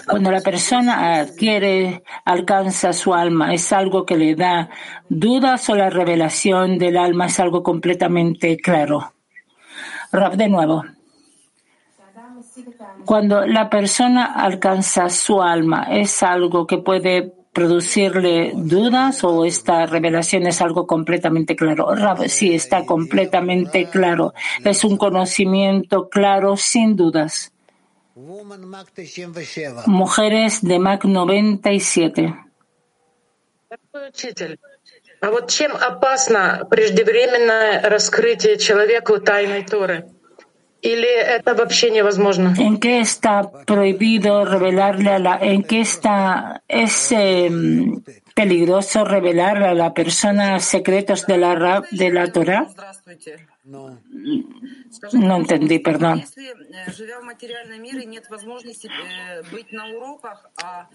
[0.07, 4.69] Cuando la persona adquiere, alcanza su alma, ¿es algo que le da
[5.09, 9.13] dudas o la revelación del alma es algo completamente claro?
[10.11, 10.83] Rab, de nuevo.
[13.03, 20.46] Cuando la persona alcanza su alma, ¿es algo que puede producirle dudas o esta revelación
[20.46, 21.88] es algo completamente claro?
[22.28, 24.32] sí, está completamente claro.
[24.64, 27.52] Es un conocimiento claro sin dudas.
[29.86, 32.34] Mujeres de Mac 97.
[35.22, 40.08] А вот чем опасно преждевременное раскрытие человеку тайной Торы?
[42.57, 48.01] ¿En qué está prohibido revelarle a la, en qué está, es em,
[48.35, 52.67] peligroso revelar a la persona secretos de la, de la Torah?
[53.65, 56.23] No entendí, perdón.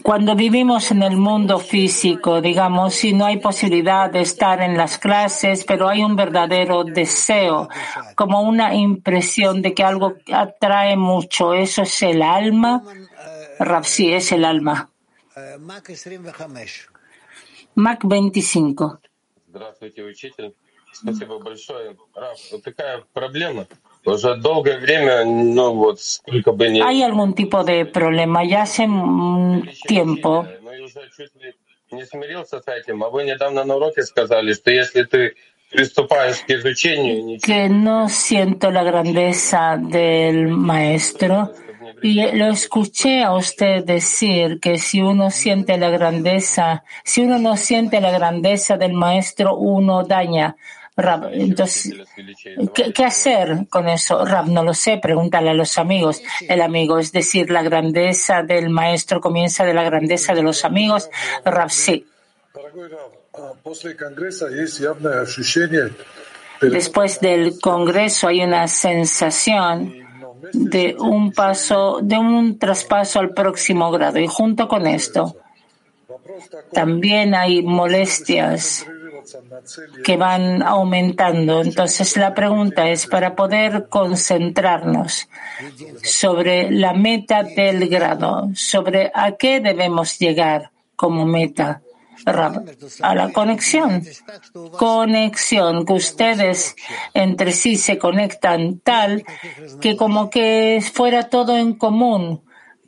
[0.02, 4.98] Cuando vivimos en el mundo físico, digamos, si no hay posibilidad de estar en las
[4.98, 7.68] clases, pero hay un verdadero deseo,
[8.14, 12.84] como una impresión de que algo atrae mucho, ¿eso es el alma?
[13.82, 14.90] sí, es el alma.
[17.74, 19.00] Mac 25.
[20.93, 21.95] Спасибо большое.
[22.15, 23.67] Раф, вот такая проблема.
[24.05, 26.79] Уже долгое время, ну вот, сколько бы ни...
[26.79, 28.43] Hay algún tipo de problema.
[28.43, 28.87] Ya hace
[29.87, 30.45] tiempo.
[31.91, 35.35] Не смирился с этим, а вы недавно на уроке сказали, что если ты
[35.71, 37.39] приступаешь к изучению...
[37.39, 41.51] Que no siento la grandeza del maestro.
[42.01, 47.55] Y lo escuché a usted decir que si uno siente la grandeza, si uno no
[47.55, 50.55] siente la grandeza del maestro, uno daña.
[50.96, 51.94] Rab, entonces,
[52.74, 54.24] ¿qué, hacer con eso?
[54.24, 56.22] Rab, no lo sé, pregúntale a los amigos.
[56.48, 61.08] El amigo, es decir, la grandeza del maestro comienza de la grandeza de los amigos.
[61.44, 62.06] Rab, sí.
[66.60, 69.94] Después del Congreso hay una sensación
[70.52, 74.18] de un paso, de un traspaso al próximo grado.
[74.18, 75.36] Y junto con esto,
[76.72, 78.86] también hay molestias
[80.04, 81.62] que van aumentando.
[81.62, 85.28] Entonces la pregunta es para poder concentrarnos
[86.02, 91.82] sobre la meta del grado, sobre a qué debemos llegar como meta.
[92.26, 94.04] A la conexión.
[94.78, 96.76] Conexión, que ustedes
[97.14, 99.24] entre sí se conectan tal
[99.80, 102.42] que como que fuera todo en común,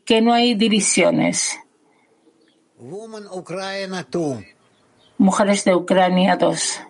[0.05, 1.59] que no hay divisiones.
[5.23, 6.81] Mujeres de Ucrania 2.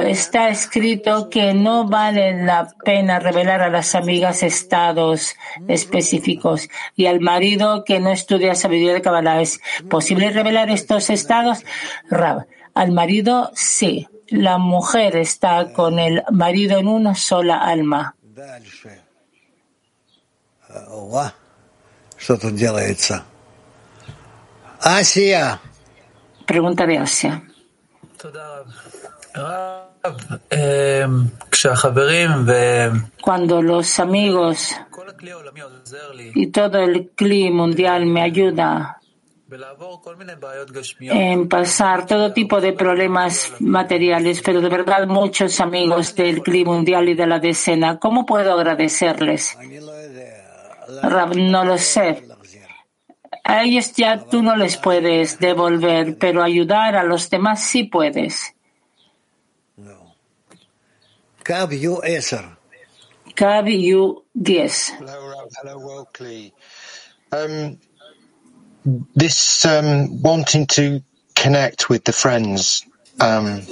[0.00, 5.34] Está escrito que no vale la pena revelar a las amigas estados
[5.66, 9.42] específicos y al marido que no estudia sabiduría de Kabbalah.
[9.42, 9.60] ¿Es
[9.90, 11.64] posible revelar estos estados?
[12.08, 14.06] Rab, al marido sí.
[14.28, 18.14] La mujer está con el marido en una sola alma.
[24.80, 25.60] Asia.
[26.46, 27.42] Pregunta de Asia.
[33.20, 34.76] Cuando los amigos
[36.34, 39.00] y todo el clima mundial me ayuda
[41.00, 47.08] en pasar todo tipo de problemas materiales, pero de verdad muchos amigos del clima mundial
[47.08, 49.56] y de la decena, ¿cómo puedo agradecerles?
[51.02, 52.22] No lo sé.
[53.44, 58.54] A ellos ya tú no les puedes devolver, pero ayudar a los demás sí puedes.
[61.44, 62.34] Cab U 10.
[63.36, 64.94] Cab U 10.
[67.32, 67.78] Um,
[69.14, 71.02] this um, wanting to
[71.34, 72.84] connect with the friends.
[73.18, 73.62] Um,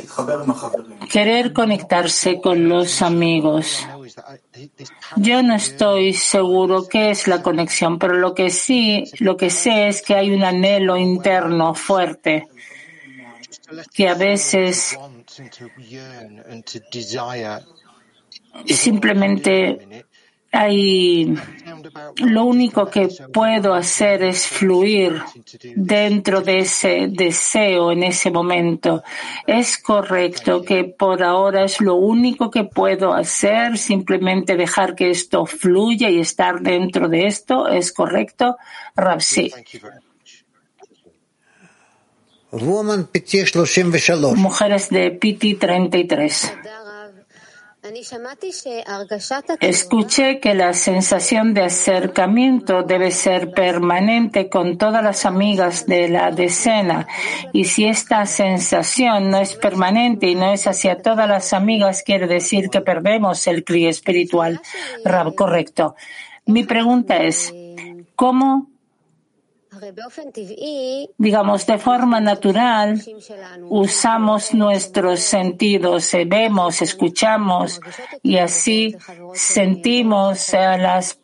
[1.10, 3.86] Querer conectarse con los amigos.
[5.16, 9.88] Yo no estoy seguro qué es la conexión, pero lo que sí, lo que sé
[9.88, 12.48] es que hay un anhelo interno fuerte
[13.92, 14.98] que a veces
[18.66, 20.06] simplemente
[20.54, 21.34] hay,
[22.18, 25.20] lo único que puedo hacer es fluir
[25.74, 29.02] dentro de ese deseo en ese momento.
[29.46, 35.44] Es correcto que por ahora es lo único que puedo hacer, simplemente dejar que esto
[35.44, 37.68] fluya y estar dentro de esto.
[37.68, 38.56] ¿Es correcto?
[38.94, 39.52] Rapsi.
[44.36, 46.52] Mujeres de Piti 33.
[49.60, 56.30] Escuché que la sensación de acercamiento debe ser permanente con todas las amigas de la
[56.30, 57.06] decena
[57.52, 62.26] y si esta sensación no es permanente y no es hacia todas las amigas, quiere
[62.26, 64.62] decir que perdemos el cri espiritual.
[65.36, 65.94] correcto.
[66.46, 67.52] Mi pregunta es,
[68.16, 68.73] ¿cómo
[71.18, 73.00] digamos, de forma natural,
[73.68, 77.80] usamos nuestros sentidos, eh, vemos, escuchamos
[78.22, 78.96] y así
[79.34, 81.18] sentimos a las,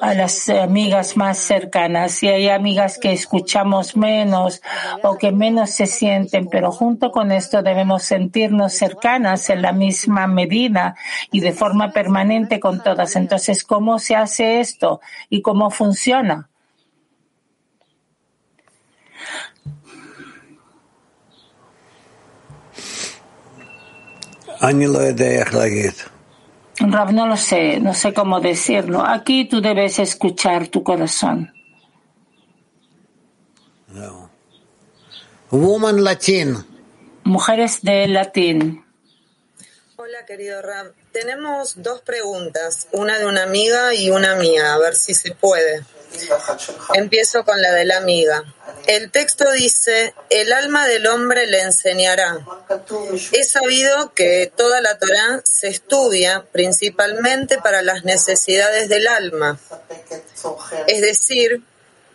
[0.00, 2.22] a las amigas más cercanas.
[2.22, 4.62] Y hay amigas que escuchamos menos
[5.02, 10.26] o que menos se sienten, pero junto con esto debemos sentirnos cercanas en la misma
[10.26, 10.94] medida
[11.30, 13.16] y de forma permanente con todas.
[13.16, 16.48] Entonces, ¿cómo se hace esto y cómo funciona?
[26.78, 29.04] Rav, no lo sé, no sé cómo decirlo.
[29.04, 31.52] Aquí tú debes escuchar tu corazón.
[35.50, 36.64] Woman Latin.
[37.24, 38.84] Mujeres de latín.
[39.96, 40.92] Hola, querido Rav.
[41.12, 45.84] Tenemos dos preguntas, una de una amiga y una mía, a ver si se puede.
[46.94, 48.42] Empiezo con la de la amiga.
[48.86, 52.44] El texto dice, el alma del hombre le enseñará.
[53.32, 59.58] He sabido que toda la Torah se estudia principalmente para las necesidades del alma,
[60.86, 61.62] es decir,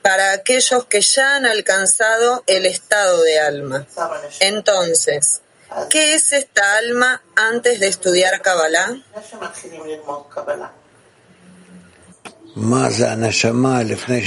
[0.01, 3.85] para aquellos que ya han alcanzado el estado de alma.
[4.39, 5.41] Entonces,
[5.89, 8.97] ¿qué es esta alma antes de estudiar Kabbalah?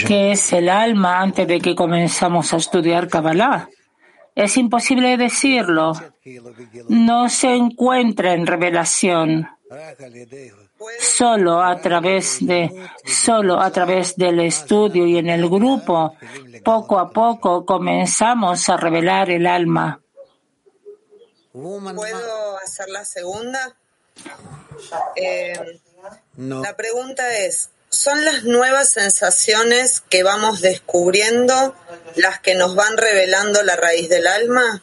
[0.07, 3.69] ¿Qué es el alma antes de que comenzamos a estudiar Kabbalah?
[4.37, 5.93] Es imposible decirlo.
[6.89, 9.49] No se encuentra en revelación.
[11.01, 12.71] Solo a través de,
[13.05, 16.15] solo a través del estudio y en el grupo,
[16.65, 20.01] poco a poco comenzamos a revelar el alma.
[21.53, 23.77] ¿Puedo hacer la segunda?
[25.17, 25.81] Eh,
[26.37, 31.75] la pregunta es, ¿Son las nuevas sensaciones que vamos descubriendo
[32.15, 34.81] las que nos van revelando la raíz del alma?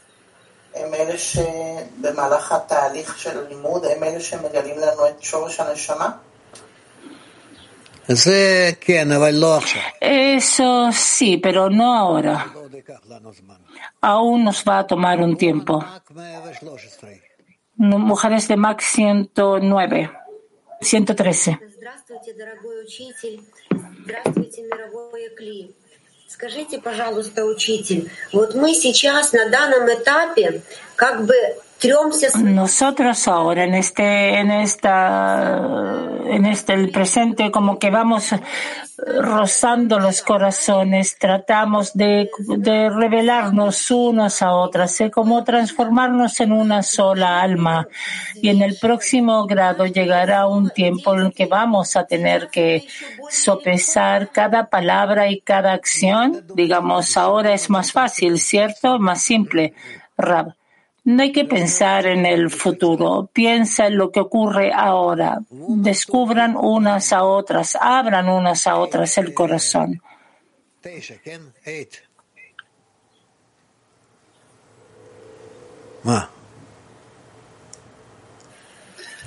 [10.02, 12.54] Eso sí, pero no ahora.
[14.02, 15.84] Aún nos va a tomar un tiempo.
[17.78, 20.12] Mujeres de Max 109,
[20.82, 21.60] 113.
[22.18, 23.42] Здравствуйте, дорогой учитель.
[24.04, 25.76] Здравствуйте, мировое Кли.
[26.28, 30.62] Скажите, пожалуйста, учитель, вот мы сейчас на данном этапе
[32.40, 35.62] Nosotros ahora en este, en esta,
[36.26, 38.34] en este presente, como que vamos
[38.98, 46.82] rozando los corazones, tratamos de, de revelarnos unos a otras, es como transformarnos en una
[46.82, 47.88] sola alma.
[48.42, 52.88] Y en el próximo grado llegará un tiempo en el que vamos a tener que
[53.30, 56.44] sopesar cada palabra y cada acción.
[56.56, 58.98] Digamos, ahora es más fácil, ¿cierto?
[58.98, 59.76] Más simple.
[61.08, 65.40] No hay que pensar en el futuro, piensa en lo que ocurre ahora.
[65.50, 70.02] Descubran unas a otras, abran unas a otras el corazón.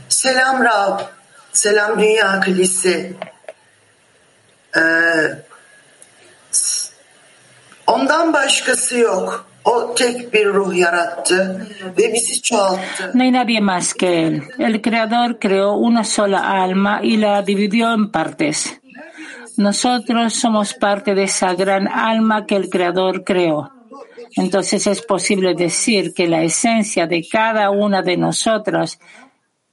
[0.08, 1.08] Selam Rab,
[1.52, 3.16] selam Dünya Kilisi.
[4.76, 4.80] Ee,
[7.86, 9.49] ondan başkası yok.
[13.14, 14.42] No hay nadie más que Él.
[14.58, 18.80] El Creador creó una sola alma y la dividió en partes.
[19.56, 23.70] Nosotros somos parte de esa gran alma que el Creador creó.
[24.36, 28.98] Entonces es posible decir que la esencia de cada una de nosotras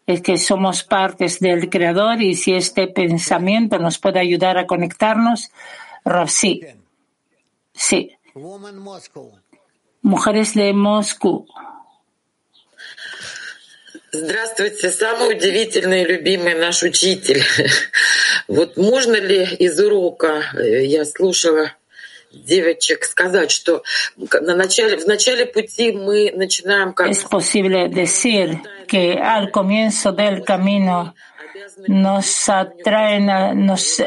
[0.05, 5.51] es que somos partes del Creador y si este pensamiento nos puede ayudar a conectarnos,
[6.27, 6.61] sí.
[7.73, 8.11] Sí.
[10.03, 11.47] Mujeres de Moscú.
[14.11, 17.43] Здравствуйте, самый удивительный и любимый наш учитель.
[18.47, 21.73] Вот можно ли из урока, я слушала
[22.31, 23.83] девочек, сказать, что
[24.15, 27.09] на начале, в начале пути мы начинаем как...
[27.09, 31.13] Es posible decir que al comienzo del camino
[31.87, 34.03] nos atraen, nos,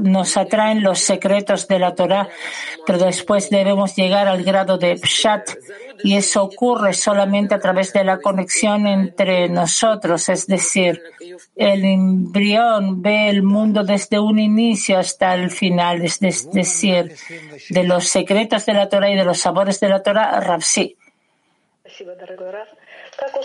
[0.00, 2.28] nos atraen los secretos de la Torah,
[2.86, 5.50] pero después debemos llegar al grado de Pshat
[6.02, 11.02] y eso ocurre solamente a través de la conexión entre nosotros, es decir,
[11.54, 17.14] el embrión ve el mundo desde un inicio hasta el final, es decir,
[17.70, 20.96] de los secretos de la Torah y de los sabores de la Torah, Rapsi.
[23.17, 23.37] Как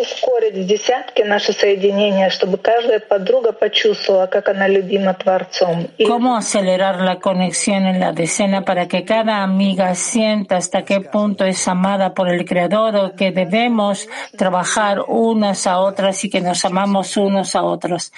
[0.00, 5.88] ускорить в десятки наше соединение, чтобы каждая подруга почувствовала, как она любима Творцом?
[6.06, 11.44] ¿Cómo acelerar la conexión en la decena para que cada amiga sienta hasta qué punto
[11.44, 16.64] es amada por el Creador o que debemos trabajar unas a otras y que nos
[16.64, 18.12] amamos unos a otros?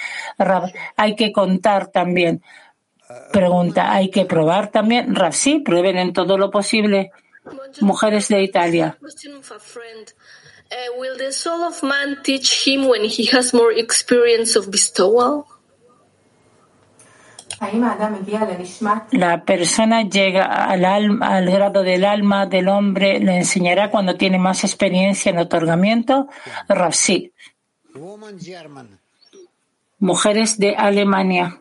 [0.95, 2.43] Hay que contar también.
[3.31, 5.15] Pregunta, ¿hay que probar también?
[5.15, 7.11] Rav, sí, prueben en todo lo posible.
[7.81, 8.97] Mujeres de Italia.
[10.70, 15.46] Uh, will the soul of man teach him when he has more experience of bestowal?
[19.12, 24.38] La persona llega al, alma, al grado del alma del hombre, le enseñará cuando tiene
[24.38, 26.28] más experiencia en otorgamiento.
[26.92, 27.32] Sí.
[29.98, 31.60] Mujeres de Alemania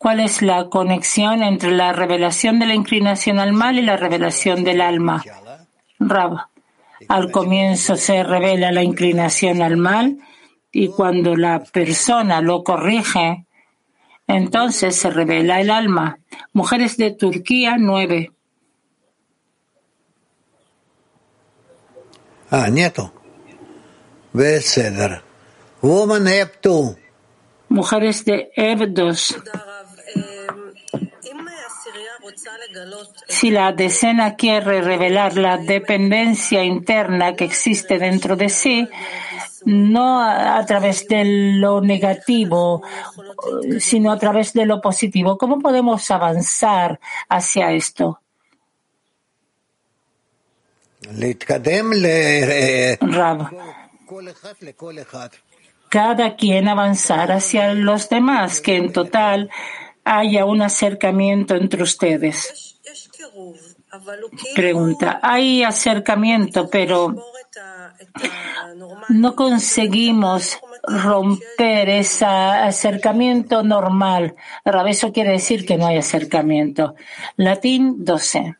[0.00, 4.64] cuál es la conexión entre la revelación de la inclinación al mal y la revelación
[4.64, 5.22] del alma.
[5.98, 6.46] Rab,
[7.06, 10.16] al comienzo se revela la inclinación al mal
[10.72, 13.44] y cuando la persona lo corrige,
[14.26, 16.18] entonces se revela el alma.
[16.54, 18.32] Mujeres de Turquía nueve.
[22.50, 23.12] Ah, nieto.
[27.68, 29.36] Mujeres de Ebdos.
[33.28, 38.88] Si la decena quiere revelar la dependencia interna que existe dentro de sí,
[39.64, 42.82] no a, través de lo negativo,
[43.78, 48.20] sino a través de lo positivo, ¿cómo podemos avanzar hacia esto?
[53.00, 53.50] Rab,
[55.88, 59.50] cada quien avanzar hacia los demás, que en total
[60.10, 62.80] haya un acercamiento entre ustedes.
[64.56, 67.14] Pregunta, hay acercamiento, pero
[69.08, 74.34] no conseguimos romper ese acercamiento normal.
[74.88, 76.96] Eso quiere decir que no hay acercamiento.
[77.36, 78.56] Latín 12.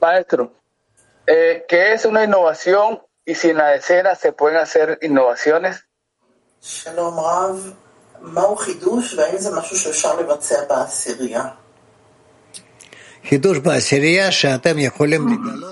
[0.00, 0.52] Maestro,
[1.26, 5.86] eh, ¿qué es una innovación y si en la escena se pueden hacer innovaciones?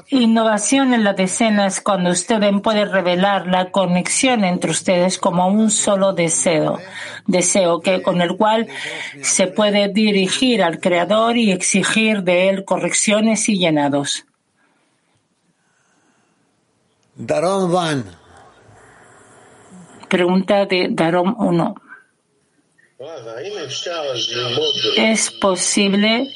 [0.08, 5.70] Innovación en la decena es cuando ustedes pueden revelar la conexión entre ustedes como un
[5.70, 6.78] solo deseo,
[7.26, 8.66] deseo que con el cual
[9.22, 14.24] se puede dirigir al creador y exigir de él correcciones y llenados.
[17.14, 18.19] Darom Van
[20.10, 21.74] pregunta de Darom 1.
[24.96, 26.28] ¿Es posible?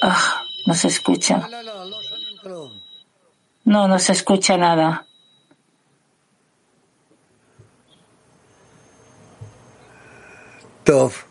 [0.00, 1.46] Ah, no se escucha.
[3.64, 5.06] No, no se escucha nada.
[10.84, 11.24] Tof.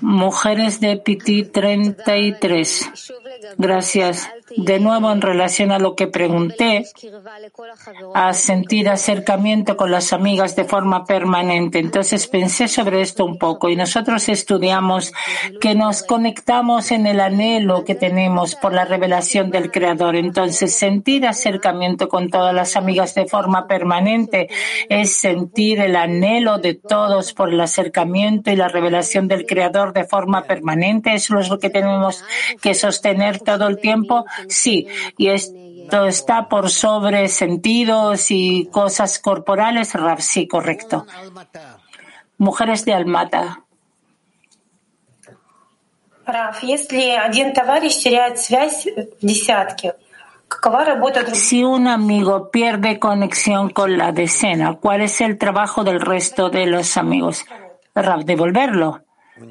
[0.00, 2.90] Mujeres de PT 33.
[3.56, 4.28] Gracias.
[4.56, 6.84] De nuevo, en relación a lo que pregunté,
[8.14, 11.78] a sentir acercamiento con las amigas de forma permanente.
[11.78, 15.12] Entonces pensé sobre esto un poco y nosotros estudiamos
[15.60, 20.16] que nos conectamos en el anhelo que tenemos por la revelación del Creador.
[20.16, 24.48] Entonces, sentir acercamiento con todas las amigas de forma permanente
[24.88, 30.04] es sentir el anhelo de todos por el acercamiento y la revelación del Creador de
[30.04, 31.14] forma permanente.
[31.14, 32.24] Eso es lo que tenemos
[32.62, 34.24] que sostener todo el tiempo.
[34.48, 39.92] Sí, y esto está por sobre sentidos y cosas corporales.
[40.18, 41.06] Sí, correcto.
[42.38, 43.64] Mujeres de Almata.
[51.34, 56.66] Si un amigo pierde conexión con la decena, ¿cuál es el trabajo del resto de
[56.66, 57.44] los amigos?
[57.94, 59.02] Rab, devolverlo.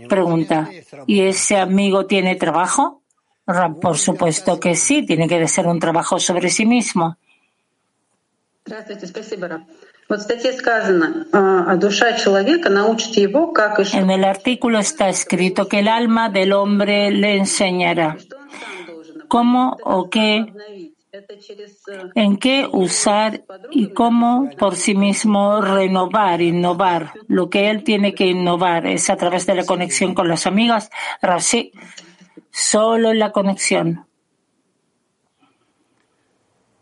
[0.09, 0.69] Pregunta,
[1.05, 2.96] ¿y ese amigo tiene trabajo?
[3.81, 7.17] Por supuesto que sí, tiene que ser un trabajo sobre sí mismo.
[13.93, 18.17] En el artículo está escrito que el alma del hombre le enseñará
[19.29, 20.45] cómo o qué,
[22.15, 27.13] en qué usar y cómo por sí mismo renovar, innovar.
[27.27, 30.89] Lo que él tiene que innovar es a través de la conexión con las amigas.
[31.21, 31.71] Rashi
[32.59, 34.07] Solo en la conexión.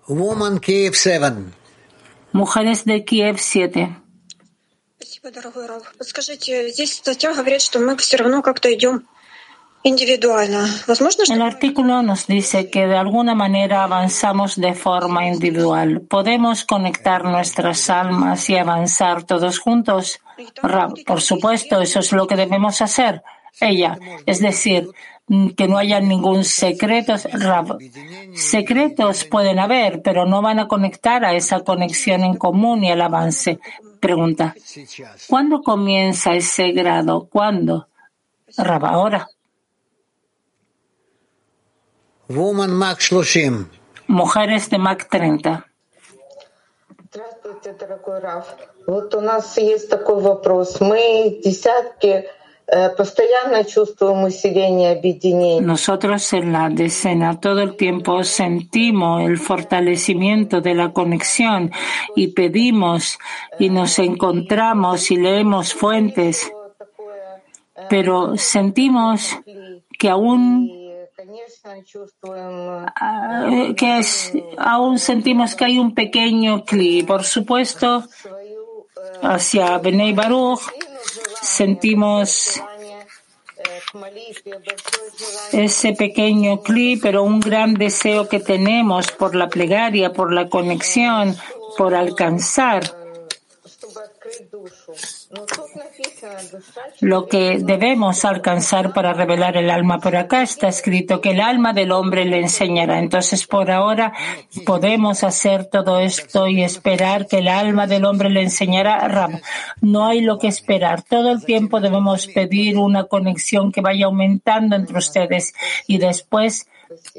[0.08, 1.34] Woman Kiev 7.
[2.32, 3.94] Mujeres de Kiev 7.
[11.30, 16.00] El artículo nos dice que de alguna manera avanzamos de forma individual.
[16.02, 20.22] ¿Podemos conectar nuestras almas y avanzar todos juntos?
[21.06, 23.22] Por supuesto, eso es lo que debemos hacer
[23.61, 24.89] Ella, es decir,
[25.57, 27.15] que no haya ningún secreto.
[28.35, 33.03] Secretos pueden haber, pero no van a conectar a esa conexión en común y al
[33.03, 33.61] avance.
[34.01, 34.55] Pregunta,
[35.29, 37.29] ¿cuándo comienza ese grado?
[37.31, 37.89] ¿Cuándo?
[38.57, 39.29] Rab, ahora.
[42.29, 43.69] Woman Mac 30.
[44.07, 45.67] Mujeres de Mac 30.
[47.13, 48.47] Здравствуйте, дорогой Раф.
[48.87, 50.81] Вот у нас есть такой вопрос.
[50.81, 52.25] Мы десятки
[55.62, 61.72] nosotros en la decena todo el tiempo sentimos el fortalecimiento de la conexión
[62.16, 63.20] y pedimos
[63.60, 66.52] y nos encontramos y leemos fuentes,
[67.88, 69.38] pero sentimos
[70.00, 70.72] que aún
[73.78, 77.06] que es, aún sentimos que hay un pequeño clic.
[77.06, 78.04] Por supuesto,
[79.22, 80.62] hacia Benei Baruch
[81.42, 82.62] sentimos
[85.52, 91.36] ese pequeño clip, pero un gran deseo que tenemos por la plegaria, por la conexión,
[91.78, 92.84] por alcanzar
[97.02, 100.00] lo que debemos alcanzar para revelar el alma.
[100.00, 103.00] Por acá está escrito que el alma del hombre le enseñará.
[103.00, 104.14] Entonces, por ahora
[104.66, 109.08] podemos hacer todo esto y esperar que el alma del hombre le enseñará.
[109.08, 109.40] Ram,
[109.82, 111.04] no hay lo que esperar.
[111.04, 115.54] Todo el tiempo debemos pedir una conexión que vaya aumentando entre ustedes
[115.88, 116.68] y después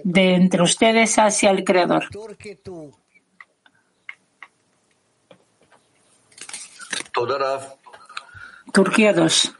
[0.04, 2.08] de entre ustedes hacia el Creador.
[8.76, 9.54] Turquía 2.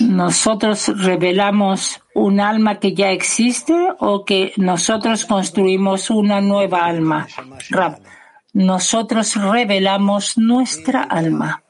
[0.00, 7.26] ¿Nosotros revelamos un alma que ya existe o que nosotros construimos una nueva alma?
[8.54, 11.62] nosotros revelamos nuestra alma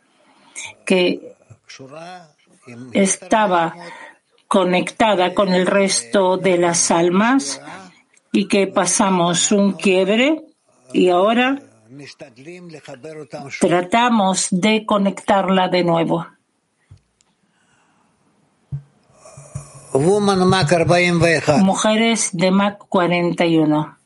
[0.85, 1.35] que
[2.93, 3.75] estaba
[4.47, 7.61] conectada con el resto de las almas
[8.31, 10.45] y que pasamos un quiebre
[10.93, 11.59] y ahora
[13.61, 16.27] tratamos de conectarla de nuevo.
[21.59, 23.97] Mujeres de MAC 41.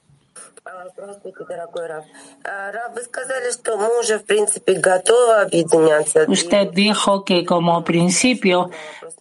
[6.29, 8.71] Usted dijo que como principio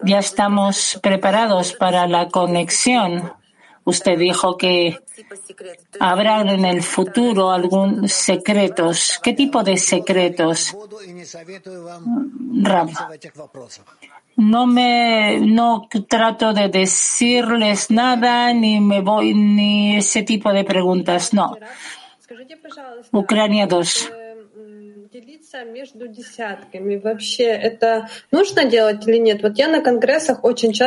[0.04, 3.34] ya estamos preparados para la conexión
[3.90, 5.00] Usted dijo que
[6.00, 9.20] habrá en el futuro algún secretos.
[9.24, 10.78] ¿Qué tipo de secretos?
[14.36, 21.34] No me, no trato de decirles nada, ni me voy, ni ese tipo de preguntas.
[21.34, 21.58] No.
[23.12, 24.12] Ucrania 2.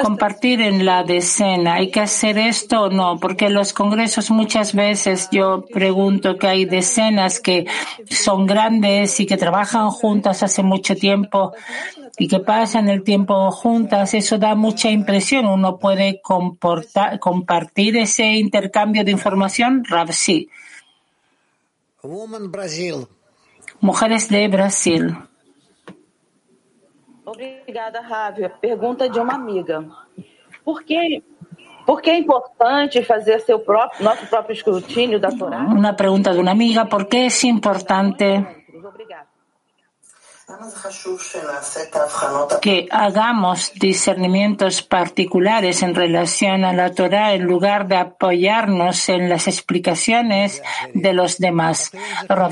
[0.05, 3.19] Compartir en la decena, ¿hay que hacer esto o no?
[3.19, 7.67] Porque en los congresos muchas veces yo pregunto que hay decenas que
[8.09, 11.53] son grandes y que trabajan juntas hace mucho tiempo
[12.17, 15.47] y que pasan el tiempo juntas, eso da mucha impresión.
[15.47, 19.85] Uno puede compartir ese intercambio de información.
[19.85, 20.49] Rav, sí.
[23.83, 25.17] Mujeres de Brasil.
[27.25, 28.49] Obrigada, Rávia.
[28.49, 29.85] Pergunta de uma amiga.
[30.65, 31.21] Por que,
[31.85, 35.63] por que é importante fazer seu próprio, nosso próprio escrutínio da Torá?
[35.65, 36.85] Una pregunta de una amiga.
[36.85, 39.32] ¿Por qué es importante Obrigada.
[42.61, 49.49] Que hagamos discernimientos particulares en relación a la Torah en lugar de apoyarnos en las
[49.49, 50.63] explicaciones
[50.95, 51.91] de los demás.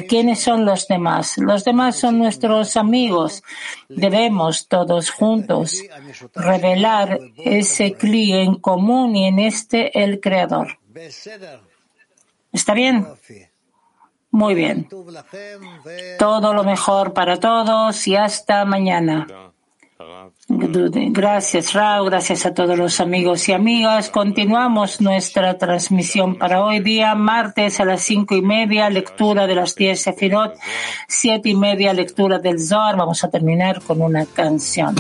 [0.09, 1.39] ¿quiénes son los demás?
[1.39, 3.43] Los demás son nuestros amigos.
[3.89, 5.83] Debemos todos juntos
[6.35, 10.79] revelar ese cli en común y en este el Creador.
[12.53, 13.07] ¿Está bien?
[14.31, 14.89] Muy bien.
[16.19, 19.27] Todo lo mejor para todos y hasta mañana.
[20.49, 22.05] Gracias, Rao.
[22.05, 24.11] Gracias a todos los amigos y amigas.
[24.11, 29.75] Continuamos nuestra transmisión para hoy día, martes a las cinco y media, lectura de las
[29.75, 30.57] diez Sefirot,
[31.07, 32.97] siete y media, lectura del Zohar.
[32.97, 34.97] Vamos a terminar con una canción.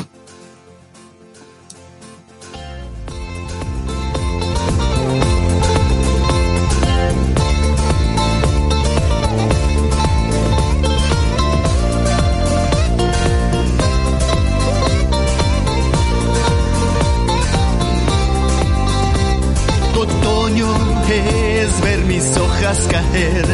[23.20, 23.46] caer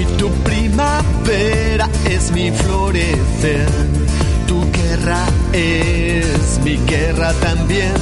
[0.00, 3.68] y tu primavera es mi florecer.
[4.48, 8.00] Tu guerra es mi guerra también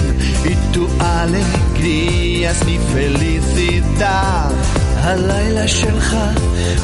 [0.53, 4.53] y tu alegría es mi felicidad.
[5.01, 6.17] הלילה שלך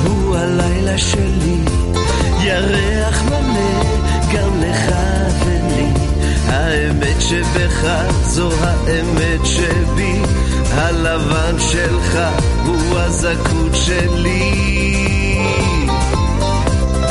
[0.05, 1.61] הוא הלילה שלי,
[2.45, 3.82] ירח מלא
[4.35, 4.95] גם לך
[5.47, 5.89] ולי.
[6.47, 7.87] האמת שבך
[8.22, 10.20] זו האמת שבי,
[10.78, 12.18] הלבן שלך
[12.66, 14.51] הוא הזכות שלי.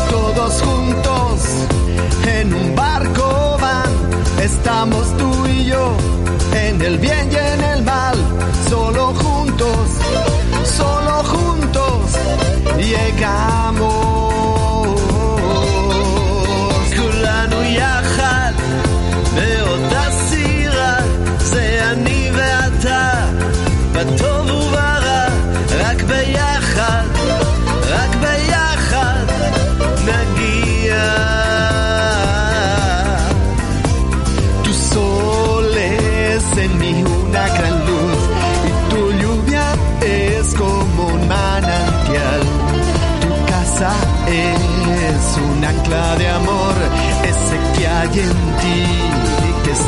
[0.10, 1.40] Todos juntos
[2.38, 3.28] en un barco
[3.64, 3.92] van,
[4.50, 5.86] estamos tú y yo,
[6.66, 8.18] en el bien y en el mal,
[8.70, 9.86] solo juntos,
[10.80, 12.04] solo juntos
[12.78, 13.67] llegamos.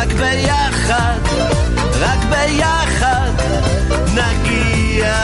[0.00, 1.18] רק ביחד,
[2.00, 3.30] רק ביחד
[4.14, 5.14] נגיע.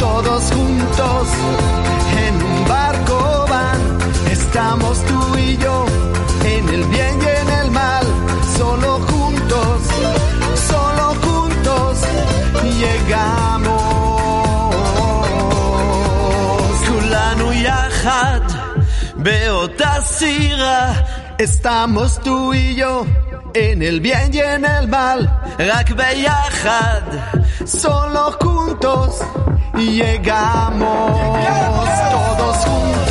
[0.00, 1.28] Todos juntos
[2.24, 3.18] en un barco
[3.52, 3.80] van,
[4.36, 5.78] estamos tú y yo,
[6.54, 8.06] en el bien y en el mal,
[8.58, 9.78] solo juntos,
[10.70, 11.96] solo juntos
[12.80, 13.76] llegamos.
[16.88, 18.40] כולנו יחד
[19.16, 20.92] באותה סירה,
[21.41, 23.05] estamos tú y yo,
[23.53, 25.27] en el bien y en el mal,
[25.57, 27.03] Rakbeyahad,
[27.65, 29.21] solo juntos
[29.77, 31.17] llegamos,
[32.11, 33.10] todos juntos.